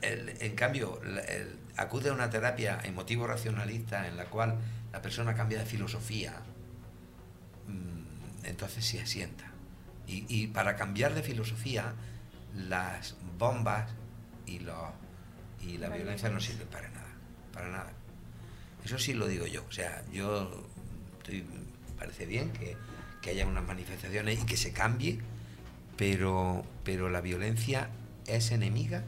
[0.00, 4.58] el- en cambio, el- acude a una terapia emotivo-racionalista en la cual
[4.92, 6.34] la persona cambia de filosofía,
[7.66, 9.50] mm, entonces sí asienta.
[10.06, 11.94] Y, y para cambiar de filosofía,
[12.54, 13.88] las bombas
[14.46, 14.76] y, los,
[15.60, 17.08] y la violencia no sirven para nada.
[17.52, 17.92] Para nada.
[18.84, 19.64] Eso sí lo digo yo.
[19.68, 20.66] O sea, yo
[21.18, 21.44] estoy-
[21.98, 22.76] parece bien que,
[23.20, 25.20] que haya unas manifestaciones y que se cambie,
[25.96, 27.88] pero, pero la violencia
[28.26, 29.04] es enemiga.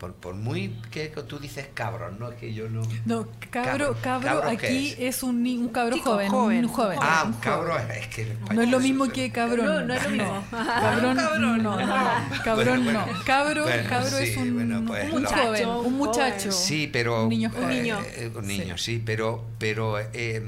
[0.00, 2.80] Por, por muy que tú dices cabros, no es que yo no.
[3.04, 5.16] No, cabro, Cabro, cabro, ¿cabro qué aquí es?
[5.16, 6.98] es, un, un cabro Chico, joven, joven, un joven.
[7.02, 7.90] Ah, un cabro joven.
[7.90, 9.66] es que en No español es lo mismo que cabrón.
[9.66, 10.44] No, no es lo mismo.
[10.50, 12.42] Cabrón, Cabrón, no, no, no.
[12.42, 13.24] Cabrón, Bueno, no.
[13.26, 16.50] Cabro, Bueno, cabro sí, es un, bueno, pues un joven, Muchacho, un un muchacho.
[16.50, 16.52] joven.
[16.64, 17.24] Sí, pero.
[17.24, 17.70] Un niño joven.
[17.70, 17.98] eh, Niño.
[18.16, 18.58] eh, un Sí.
[18.58, 20.42] niño, sí, pero, pero eh,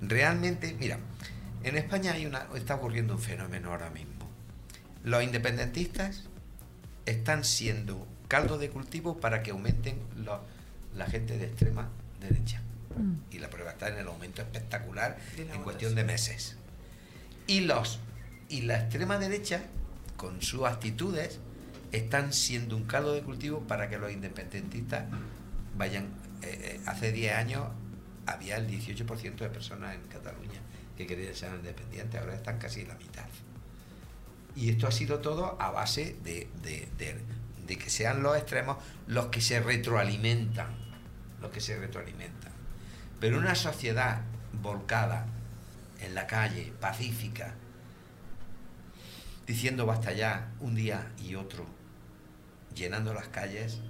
[0.00, 0.98] realmente, mira,
[1.64, 4.12] en España hay una, está ocurriendo un fenómeno ahora mismo.
[5.02, 6.24] Los independentistas
[7.06, 9.98] están siendo caldo de cultivo para que aumenten
[10.96, 12.62] la gente de extrema derecha.
[12.96, 13.34] Mm.
[13.34, 16.56] Y la prueba está en el aumento espectacular en cuestión de meses.
[17.46, 18.00] Y los
[18.48, 19.64] y la extrema derecha,
[20.16, 21.40] con sus actitudes,
[21.92, 25.04] están siendo un caldo de cultivo para que los independentistas
[25.76, 26.04] vayan.
[26.42, 27.64] eh, eh, hace 10 años
[28.26, 30.60] había el 18% de personas en Cataluña
[30.96, 33.26] que querían ser independientes, ahora están casi la mitad.
[34.56, 37.20] Y esto ha sido todo a base de, de- de-
[37.72, 40.74] de que sean los extremos los que se retroalimentan,
[41.40, 42.52] los que se retroalimentan.
[43.18, 44.20] Pero una sociedad
[44.60, 45.24] volcada
[46.02, 47.54] en la calle, pacífica,
[49.46, 51.64] diciendo basta ya un día y otro,
[52.74, 53.80] llenando las calles,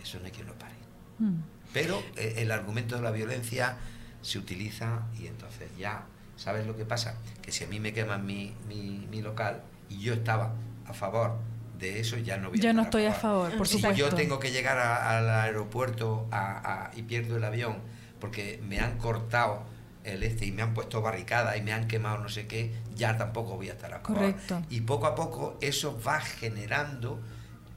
[0.00, 0.76] eso no hay quien lo pare.
[1.18, 1.40] Mm.
[1.72, 3.76] Pero eh, el argumento de la violencia
[4.20, 6.04] se utiliza y entonces ya,
[6.36, 7.16] ¿sabes lo que pasa?
[7.42, 10.54] Que si a mí me queman mi, mi, mi local y yo estaba
[10.86, 11.38] a favor
[11.82, 13.98] de eso, ya no voy a Ya no estoy a favor, por si supuesto.
[13.98, 17.78] yo tengo que llegar a- al aeropuerto a- a- y pierdo el avión
[18.20, 19.64] porque me han cortado
[20.04, 23.16] el este y me han puesto barricada y me han quemado no sé qué, ya
[23.18, 24.14] tampoco voy a estar a favor.
[24.16, 24.62] Correcto.
[24.70, 27.20] Y poco a poco eso va generando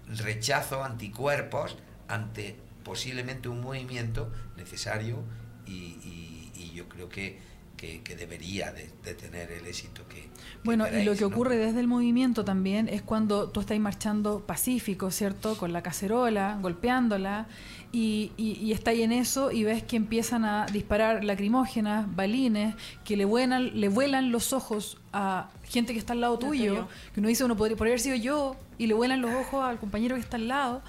[0.07, 1.77] rechazo, anticuerpos
[2.07, 5.23] ante posiblemente un movimiento necesario
[5.65, 5.71] y,
[6.03, 7.39] y- y yo creo que,
[7.75, 10.24] que- que debería de, de tener el éxito que...
[10.65, 11.27] Bueno, y lo que ¿no?
[11.27, 15.57] ocurre desde el movimiento también es cuando tú estás marchando pacífico, ¿cierto?
[15.57, 17.47] Con la cacerola, golpeándola,
[17.91, 23.15] y, y, y estáis en eso y ves que empiezan a disparar lacrimógenas, balines, que
[23.15, 26.87] le vuelan, le vuelan los ojos a gente que está al lado tuyo.
[27.13, 29.77] que uno dice, uno podría, podría haber sido yo, y le vuelan los ojos al
[29.77, 30.81] compañero que está al lado.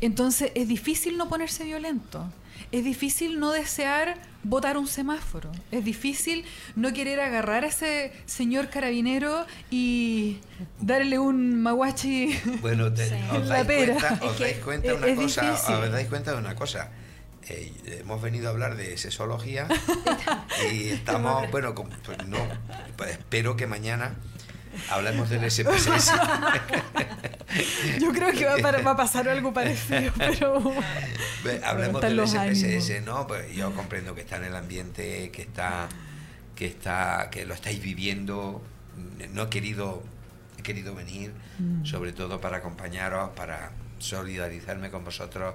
[0.00, 2.26] Entonces es difícil no ponerse violento.
[2.70, 5.50] Es difícil no desear botar un semáforo.
[5.70, 6.44] Es difícil
[6.76, 10.38] no querer agarrar a ese señor carabinero y
[10.80, 12.38] darle un maguachi.
[12.60, 13.14] Bueno, te- Sí.
[13.32, 15.74] os, dais cuenta, Es os que dais cuenta es- una es cosa, difícil.
[15.74, 16.90] os dais cuenta de una cosa.
[17.48, 19.66] Eh, hemos venido a hablar de sexología
[20.72, 22.38] y estamos, bueno, como- pues no,
[22.96, 24.14] pues espero que mañana
[24.90, 26.12] hablemos del SPSS.
[28.00, 30.62] Yo creo que va, a par- va a pasar algo parecido, pero
[31.64, 33.02] Hablemos del SPSS.
[33.04, 33.26] ¿no?
[33.26, 35.88] Pues yo comprendo que está en el ambiente, que está,
[36.54, 38.62] que está, que lo estáis viviendo.
[39.32, 40.02] No he querido,
[40.58, 41.84] he querido venir, Mm.
[41.84, 45.54] sobre todo para acompañaros, para solidarizarme con vosotros.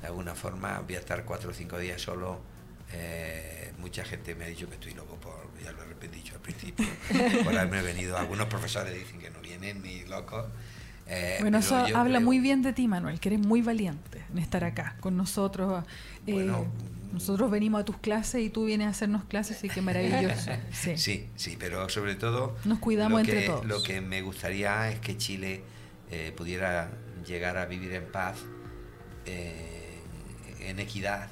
[0.00, 2.40] De alguna forma, voy a estar cuatro o cinco días solo.
[2.92, 5.35] Eh, mucha gente me ha dicho que estoy loco por,
[6.06, 6.86] he dicho al principio,
[7.44, 8.16] por haberme venido.
[8.16, 10.46] Algunos profesores dicen que no vienen ni locos.
[11.08, 14.38] Eh, bueno, eso habla creo- muy bien de ti, Manuel, que eres muy valiente en
[14.38, 15.84] estar acá con nosotros.
[16.26, 16.66] Eh, Bueno.
[17.12, 20.50] nosotros venimos a tus clases y tú vienes a hacernos clases, y qué maravilloso.
[20.72, 20.96] Sí.
[20.98, 23.64] Sí, sí, pero sobre todo Nos cuidamos que, entre todos.
[23.66, 25.62] Lo que me gustaría es que Chile
[26.10, 26.90] eh, pudiera
[27.24, 28.38] llegar a vivir en paz,
[29.26, 30.00] eh,
[30.60, 31.28] en equidad,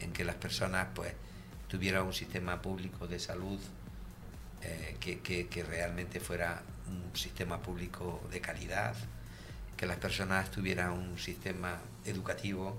[0.00, 1.12] en que las personas pues
[1.68, 3.58] tuvieran un sistema público de salud
[4.62, 8.94] eh, que, que- que realmente fuera un sistema público de calidad,
[9.76, 12.76] que las personas tuvieran un sistema educativo.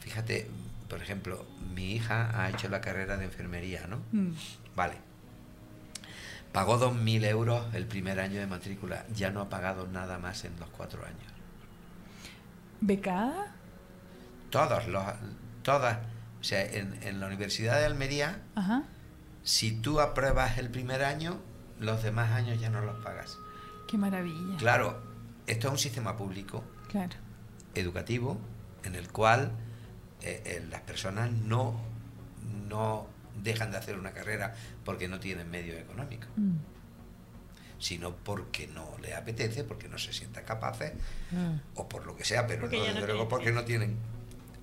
[0.00, 0.48] Fíjate,
[0.88, 1.44] por ejemplo,
[1.74, 3.98] mi hija ha hecho la carrera de enfermería, ¿no?
[4.12, 4.32] Mm.
[4.76, 4.96] Vale.
[6.52, 9.04] Pagó 2.000 euros el primer año de matrícula.
[9.12, 11.32] Ya no ha pagado nada más en los cuatro años.
[12.80, 13.52] ¿Becada?
[14.50, 15.04] Todos los...
[15.62, 15.98] Todas.
[16.44, 18.82] O sea, en, en la Universidad de Almería, Ajá.
[19.44, 21.40] si tú apruebas el primer año,
[21.80, 23.38] los demás años ya no los pagas.
[23.88, 24.58] Qué maravilla.
[24.58, 25.02] Claro,
[25.46, 27.14] esto es un sistema público, Claro.
[27.74, 28.38] educativo,
[28.82, 29.52] en el cual
[30.20, 31.80] eh, eh, las personas no,
[32.68, 33.06] no
[33.42, 36.26] dejan de hacer una carrera porque no tienen medio económico.
[36.36, 36.56] Mm.
[37.78, 40.92] sino porque no le apetece, porque no se sientan capaces,
[41.74, 43.96] o por lo que sea, pero Porque no, desde luego tienen, porque no tienen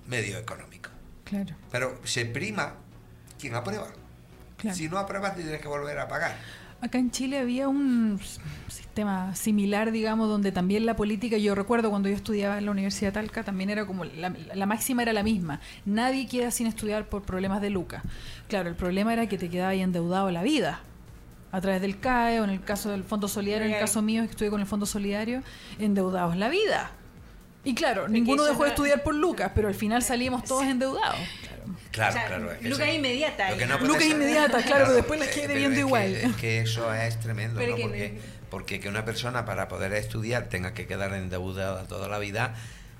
[0.06, 0.90] medio económico.
[1.32, 2.74] Claro, Pero se prima
[3.40, 3.86] quien aprueba.
[4.58, 4.76] claro.
[4.76, 6.36] Si no apruebas, tienes que volver a pagar.
[6.82, 8.20] Acá en Chile había un
[8.68, 13.12] sistema similar, digamos, donde también la política, yo recuerdo cuando yo estudiaba en la Universidad
[13.12, 15.60] de Talca, también era como, la, la máxima era la misma.
[15.86, 18.02] Nadie queda sin estudiar por problemas de lucas.
[18.48, 20.80] Claro, el problema era que te quedaba ahí endeudado la vida.
[21.50, 24.22] A través del CAE o en el caso del Fondo Solidario, en el caso mío
[24.24, 25.42] que estudié con el Fondo Solidario,
[25.78, 26.90] endeudados la vida.
[27.64, 30.64] Y claro, Porque ninguno dejó de no- estudiar por lucas, pero al final salíamos todos
[30.64, 31.18] endeudados.
[31.92, 32.50] Claro, O sea, claro.
[32.62, 36.04] lucas inmediata no Lucas inmediata, claro, pero después les quede pero igual.
[36.14, 37.76] es que- es que eso es tremendo, Pero ¿no?
[37.76, 42.18] que- Porque, porque que una persona para poder estudiar tenga que quedar endeudada toda la
[42.18, 42.54] vida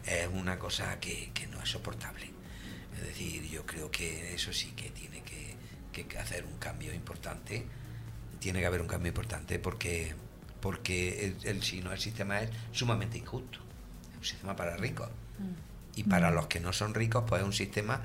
[0.06, 2.30] es una cosa que, que no es soportable.
[2.96, 5.56] Es decir, yo creo que eso sí que tiene que,
[6.04, 7.66] que hacer un cambio importante.
[8.38, 10.14] Tiene que haber un cambio importante porque,
[10.60, 13.58] porque el, el- si no el sistema es sumamente injusto.
[14.22, 15.08] Un sistema para ricos.
[15.96, 18.00] Y para los que no son ricos, pues es un sistema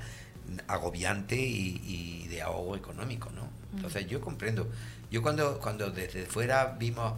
[0.66, 3.48] agobiante y, y de ahogo económico, ¿no?
[3.76, 4.68] Entonces yo comprendo.
[5.10, 7.14] Yo cuando, cuando desde fuera vimos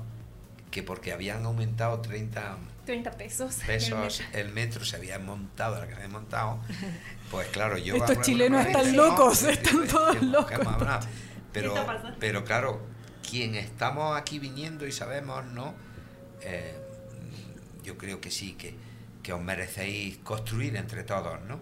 [0.70, 3.54] que porque habían aumentado 30 30 pesos.
[3.66, 6.58] pesos el metro, se había montado la que había montado,
[7.30, 7.96] pues claro, yo...
[7.96, 10.50] Estos chilenos están locos, están todos ¿qué- qué locos.
[11.52, 11.74] Pero,
[12.20, 12.80] pero claro,
[13.28, 15.74] quien estamos aquí viniendo y sabemos, ¿no?
[16.42, 16.76] Eh,
[17.82, 18.74] yo creo que sí, que,
[19.22, 21.60] que os merecéis construir entre todos, ¿no?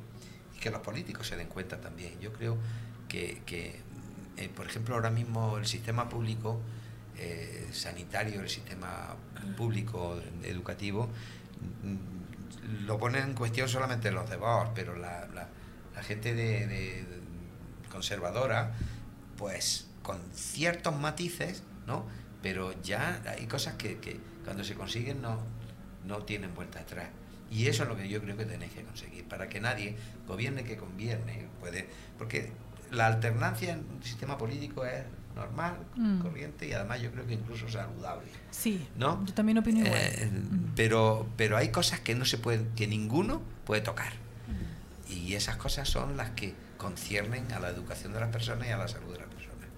[0.57, 2.19] Y que los políticos se den cuenta también.
[2.21, 2.57] Yo creo
[3.09, 3.81] que, que,
[4.37, 6.61] eh, por ejemplo, ahora mismo el sistema público
[7.17, 9.17] eh, sanitario, el sistema
[9.57, 11.09] público educativo,
[11.83, 15.49] mm, lo ponen en cuestión solamente los de Vox, pero la, la-
[15.95, 17.05] la gente de, de-
[17.91, 18.73] conservadora,
[19.37, 22.07] pues con ciertos matices, ¿no?
[22.43, 25.39] Pero ya hay cosas que, que cuando se consiguen no,
[26.07, 27.09] no tienen vuelta atrás.
[27.51, 29.97] Y eso es lo que yo creo que tenéis que conseguir, para que nadie,
[30.27, 31.89] gobierne que conviene, puede,
[32.19, 32.53] porque
[32.91, 35.03] la alternancia en un sistema político es
[35.35, 36.21] normal, Mm.
[36.21, 38.27] corriente y además yo creo que incluso saludable.
[38.51, 39.25] Sí, ¿No?
[39.25, 39.95] yo también opino igual.
[39.99, 40.73] Eh, Mm.
[40.75, 44.13] pero, pero hay cosas que no se pueden, que ninguno puede tocar.
[45.09, 45.13] Mm.
[45.13, 48.77] Y esas cosas son las que conciernen a la educación de las personas y a
[48.77, 49.69] la salud de las personas.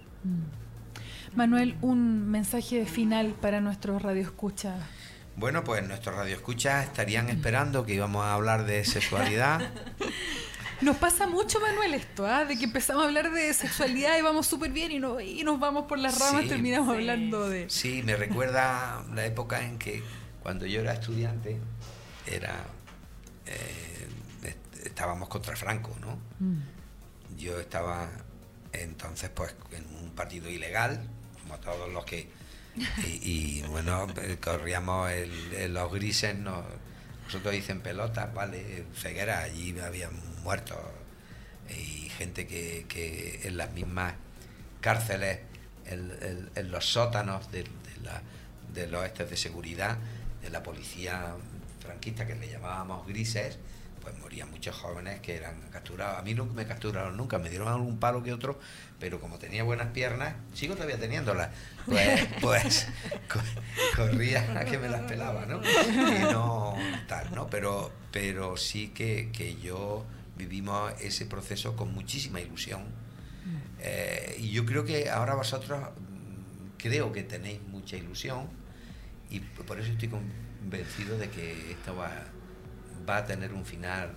[1.35, 4.75] Manuel, un mensaje final para nuestros radioescuchas.
[5.41, 9.59] Bueno, pues nuestros radioescuchas estarían esperando que íbamos a hablar de sexualidad.
[10.81, 12.45] Nos pasa mucho, Manuel, esto, ¿ah?
[12.45, 15.59] de que empezamos a hablar de sexualidad y vamos súper bien y, no, y nos
[15.59, 16.47] vamos por las ramas, Sí.
[16.49, 16.93] terminamos Sí.
[17.01, 17.69] hablando de...
[17.71, 20.03] Sí, me recuerda la época en que
[20.43, 21.59] cuando yo era estudiante
[22.27, 22.63] era
[23.47, 24.07] eh,
[24.43, 26.19] est- estábamos contra Franco, ¿no?
[26.39, 26.61] Mm.
[27.37, 28.09] Yo estaba
[28.73, 30.99] entonces pues en un partido ilegal,
[31.43, 32.27] como todos los que
[33.03, 36.63] y, bueno eh, corríamos el- los grises, no,
[37.25, 40.09] nosotros dicen pelotas, vale, ceguera, allí había
[40.43, 40.77] muertos
[41.69, 44.13] y gente que, en las mismas
[44.81, 45.39] cárceles,
[45.85, 47.65] en, los sótanos de,
[48.73, 49.97] de los estos de seguridad,
[50.41, 51.35] de la policía
[51.81, 53.57] franquista que le llamábamos grises,
[54.01, 56.17] pues morían muchos jóvenes que eran capturados.
[56.19, 58.59] A mí no me capturaron nunca, me dieron algún palo que otro,
[58.99, 61.49] pero como tenía buenas piernas, sigo todavía teniéndolas,
[61.85, 62.87] pues, pues
[63.31, 63.39] co-
[63.95, 65.61] corría a que me las pelaba, ¿no?
[65.61, 66.75] Y no
[67.07, 67.47] tal, ¿no?
[67.49, 70.05] Pero, pero sí que, que yo
[70.37, 72.83] vivimos ese proceso con muchísima ilusión.
[73.79, 78.47] Eh, y yo creo que ahora vosotros mm, creo que tenéis mucha ilusión
[79.29, 82.11] y por eso estoy convencido de que esto va,
[83.09, 84.13] va a tener un final,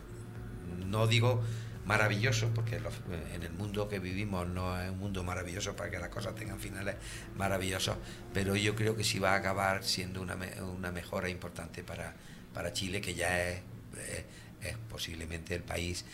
[0.86, 1.42] no digo
[1.86, 2.94] maravilloso, porque los-
[3.34, 6.58] en el mundo que vivimos no es un mundo maravilloso para que las cosas tengan
[6.58, 6.96] finales
[7.36, 7.96] maravillosos,
[8.32, 10.36] pero yo creo que sí va a acabar siendo una,
[10.76, 12.14] una mejora importante para,
[12.54, 13.60] para Chile, que ya es,
[13.98, 14.24] eh,
[14.62, 16.06] es posiblemente el país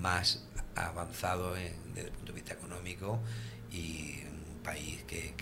[0.00, 3.20] más avanzado desde el punto de vista económico
[3.70, 4.20] y
[4.54, 5.34] un país que-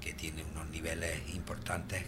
[0.00, 2.02] que tiene unos niveles importantes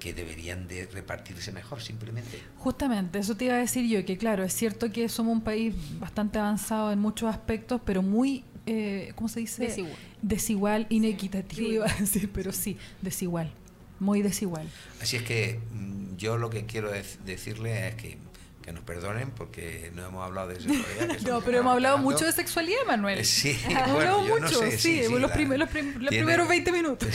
[0.00, 2.40] que deberían de repartirse mejor simplemente.
[2.58, 5.74] Justamente, eso te iba a decir yo, que claro, es cierto que somos un país
[6.00, 9.62] bastante avanzado en muchos aspectos, pero muy, eh, ¿cómo se dice?
[9.66, 9.96] Desigual.
[10.22, 11.74] Desigual, inequitativo, Sí.
[11.74, 13.52] iba a decir, pero sí, desigual,
[14.00, 14.66] muy desigual.
[15.00, 18.18] Así es que mm, yo lo que quiero dec- decirle es que,
[18.62, 21.18] que nos perdonen porque no hemos hablado de sexualidad.
[21.26, 23.18] No, pero hemos hablado mucho de sexualidad, Manuel.
[23.20, 25.48] Eh, Sí, Hemos bueno, hablado no mucho, sé, sí, sí, sí, los, la- los prim-
[25.52, 27.08] los tiene- primeros 20 minutos.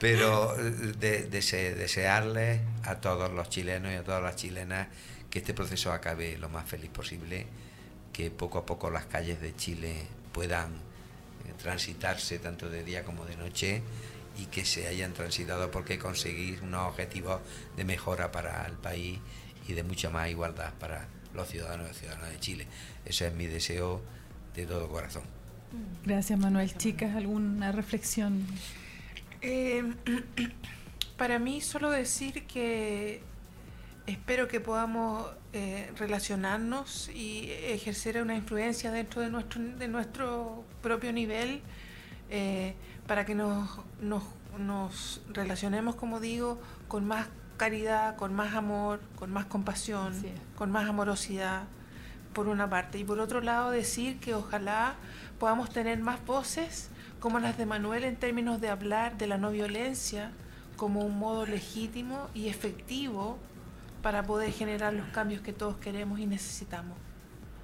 [0.00, 4.88] Pero de- dese- desearles a todos los chilenos y a todas las chilenas
[5.30, 7.46] que este proceso acabe lo más feliz posible,
[8.12, 10.68] que poco a poco las calles de Chile puedan
[11.46, 13.82] eh, transitarse tanto de día como de noche
[14.38, 17.40] y que se hayan transitado porque conseguir unos objetivos
[17.76, 19.18] de mejora para el país
[19.68, 22.66] y de mucha más igualdad para los ciudadanos y ciudadanas de Chile.
[23.04, 24.02] Ese es mi deseo
[24.54, 25.22] de todo corazón.
[26.04, 26.74] Gracias, Manuel.
[26.76, 28.46] Chicas, ¿alguna reflexión?
[29.42, 29.84] Eh,
[31.16, 33.20] para mí solo decir que
[34.06, 41.12] espero que podamos eh, relacionarnos y ejercer una influencia dentro de nuestro, de nuestro propio
[41.12, 41.60] nivel
[42.30, 42.74] eh,
[43.06, 44.24] para que nos, nos,
[44.58, 46.58] nos relacionemos, como digo,
[46.88, 47.28] con más
[47.58, 50.14] caridad, con más amor, con más compasión,
[50.56, 51.64] con más amorosidad,
[52.32, 52.98] por una parte.
[52.98, 54.94] Y por otro lado, decir que ojalá
[55.38, 56.88] podamos tener más voces
[57.20, 60.30] como las de Manuel en términos de hablar de la no violencia
[60.76, 63.38] como un modo legítimo y efectivo
[64.02, 66.96] para poder generar los cambios que todos queremos y necesitamos.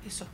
[0.05, 0.27] Eso.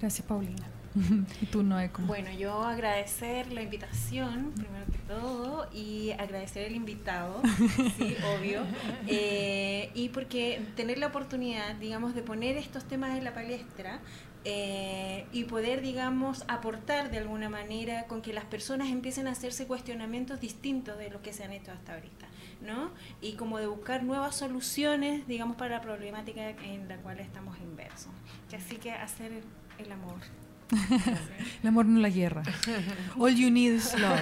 [0.00, 0.66] Gracias, Paulina.
[1.40, 2.08] y tú, Noé, ¿cómo?
[2.08, 7.40] Bueno, yo agradecer la invitación, primero que todo, y agradecer el invitado,
[7.98, 8.62] sí, obvio,
[9.06, 14.00] eh, y porque tener la oportunidad, digamos, de poner estos temas en la palestra
[14.44, 19.66] eh, y poder, digamos, aportar de alguna manera con que las personas empiecen a hacerse
[19.66, 22.26] cuestionamientos distintos de lo que se han hecho hasta ahorita,
[22.62, 22.90] ¿no?
[23.20, 28.12] Y como de buscar nuevas soluciones, digamos, para la problemática en la cual estamos inversos.
[28.54, 29.42] Así que hacer
[29.78, 30.47] el amor.
[31.62, 32.42] El amor no la guerra.
[33.18, 34.20] All you need is love.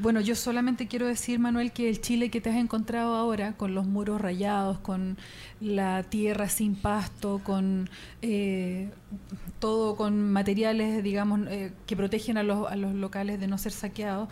[0.00, 3.74] Bueno, yo solamente quiero decir, Manuel, que el Chile que te has encontrado ahora, con
[3.74, 5.16] los muros rayados, con
[5.60, 7.88] la tierra sin pasto, con
[8.20, 8.90] eh,
[9.60, 13.72] todo con materiales, digamos, eh, que protegen a los, a los locales de no ser
[13.72, 14.28] saqueados,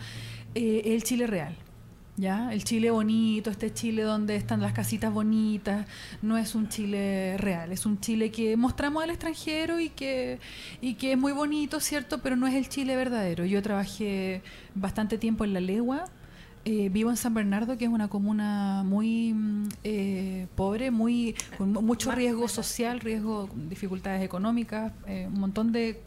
[0.55, 1.55] eh, el Chile real.
[2.17, 2.53] ¿Ya?
[2.53, 5.85] El Chile bonito, este Chile donde están las casitas bonitas,
[6.21, 10.39] no es un Chile real, es un Chile que mostramos al extranjero y que,
[10.79, 12.19] y que es muy bonito, ¿cierto?
[12.21, 13.43] Pero no es el Chile verdadero.
[13.43, 14.41] Yo trabajé
[14.75, 16.05] bastante tiempo en La Legua,
[16.67, 21.73] Eh, vivo en San Bernardo, que es una comuna muy mm, eh, pobre, muy con
[21.73, 26.01] mu- mucho riesgo social, riesgo, dificultades económicas, eh, un montón de...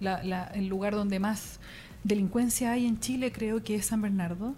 [0.00, 1.60] la- la- el lugar donde más
[2.04, 4.54] delincuencia hay en Chile creo que es San Bernardo.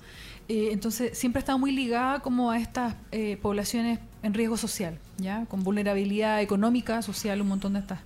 [0.48, 4.98] Eh, entonces siempre he estado muy ligada como a estas eh, poblaciones en riesgo social,
[5.18, 5.46] ¿ya?
[5.46, 8.00] Con vulnerabilidad económica, social, un montón de estas.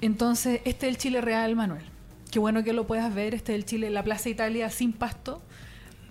[0.00, 1.84] Entonces, este es el Chile real, Manuel.
[2.30, 5.42] Qué bueno que lo puedas ver, este es el Chile, la Plaza Italia sin pasto,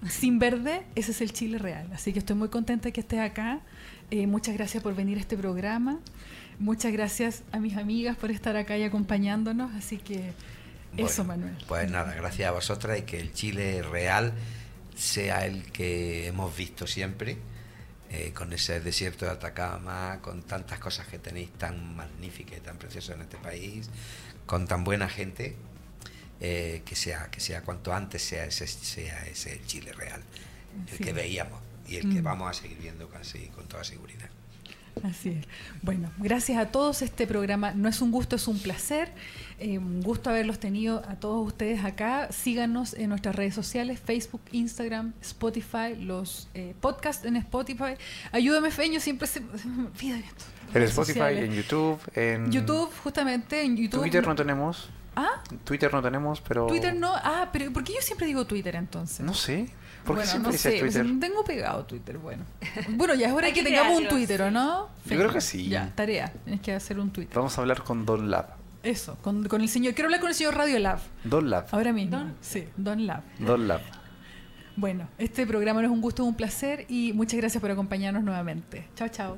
[0.10, 1.88] sin verde, ese es el Chile real.
[1.94, 3.60] Así que estoy muy contenta que estés acá.
[4.12, 6.00] Eh, muchas gracias por venir a este programa.
[6.60, 9.74] Muchas gracias a mis amigas por estar acá y acompañándonos.
[9.76, 10.32] Así que
[10.96, 11.66] eso, Bueno, Manuel.
[11.68, 14.34] Pues nada, gracias a vosotras y que el Chile real
[14.96, 17.38] sea el que hemos visto siempre,
[18.10, 22.78] eh, con ese desierto de Atacama, con tantas cosas que tenéis tan magníficas y tan
[22.78, 23.90] preciosas en este país,
[24.46, 25.56] con tan buena gente,
[26.40, 30.22] eh, que sea que sea cuanto antes sea ese, sea ese Chile real,
[30.92, 31.04] el Sí.
[31.04, 32.24] que veíamos y el que Mm.
[32.24, 34.30] vamos a seguir viendo casi con toda seguridad.
[35.04, 35.46] Así es.
[35.82, 37.02] Bueno, gracias a todos.
[37.02, 39.12] Este programa no es un gusto, es un placer.
[39.60, 42.32] Eh, un gusto haberlos tenido a todos ustedes acá.
[42.32, 47.96] Síganos en nuestras redes sociales, Facebook, Instagram, Spotify, los eh, podcasts en Spotify.
[48.32, 50.46] Ayúdame, Feño, siempre se, se me olvida esto.
[50.74, 51.44] En Spotify, sociales.
[51.46, 54.02] en YouTube, en YouTube, justamente, en YouTube.
[54.02, 54.90] Twitter no tenemos.
[55.16, 56.68] Ah, Twitter no tenemos, pero...
[56.68, 57.14] Twitter no.
[57.16, 59.22] Ah, pero ¿por qué yo siempre digo Twitter entonces?
[59.22, 59.70] No sé.
[60.06, 61.20] ¿Por qué bueno, siempre no dices sé, pues, Twitter?
[61.20, 62.44] tengo pegado Twitter, bueno.
[62.90, 64.90] Bueno, ya es hora Hay que que tengamos un Twitter, ¿o no?
[65.06, 65.68] Yo creo que sí.
[65.70, 66.32] Ya, tarea.
[66.44, 67.36] Tienes que hacer un Twitter.
[67.36, 68.48] Vamos a hablar con Don Lab.
[68.84, 69.94] Eso, con, con el señor.
[69.96, 71.00] Quiero hablar con el señor Radio Lab.
[71.24, 71.66] Don Lab.
[71.72, 72.18] Ahora mismo.
[72.18, 73.24] Don- Sí, Don Lab.
[73.40, 73.82] Don Lab.
[74.78, 78.24] Bueno, este programa no es un gusto, es un placer y muchas gracias por acompañarnos
[78.24, 78.88] nuevamente.
[78.96, 79.38] Chao, chao.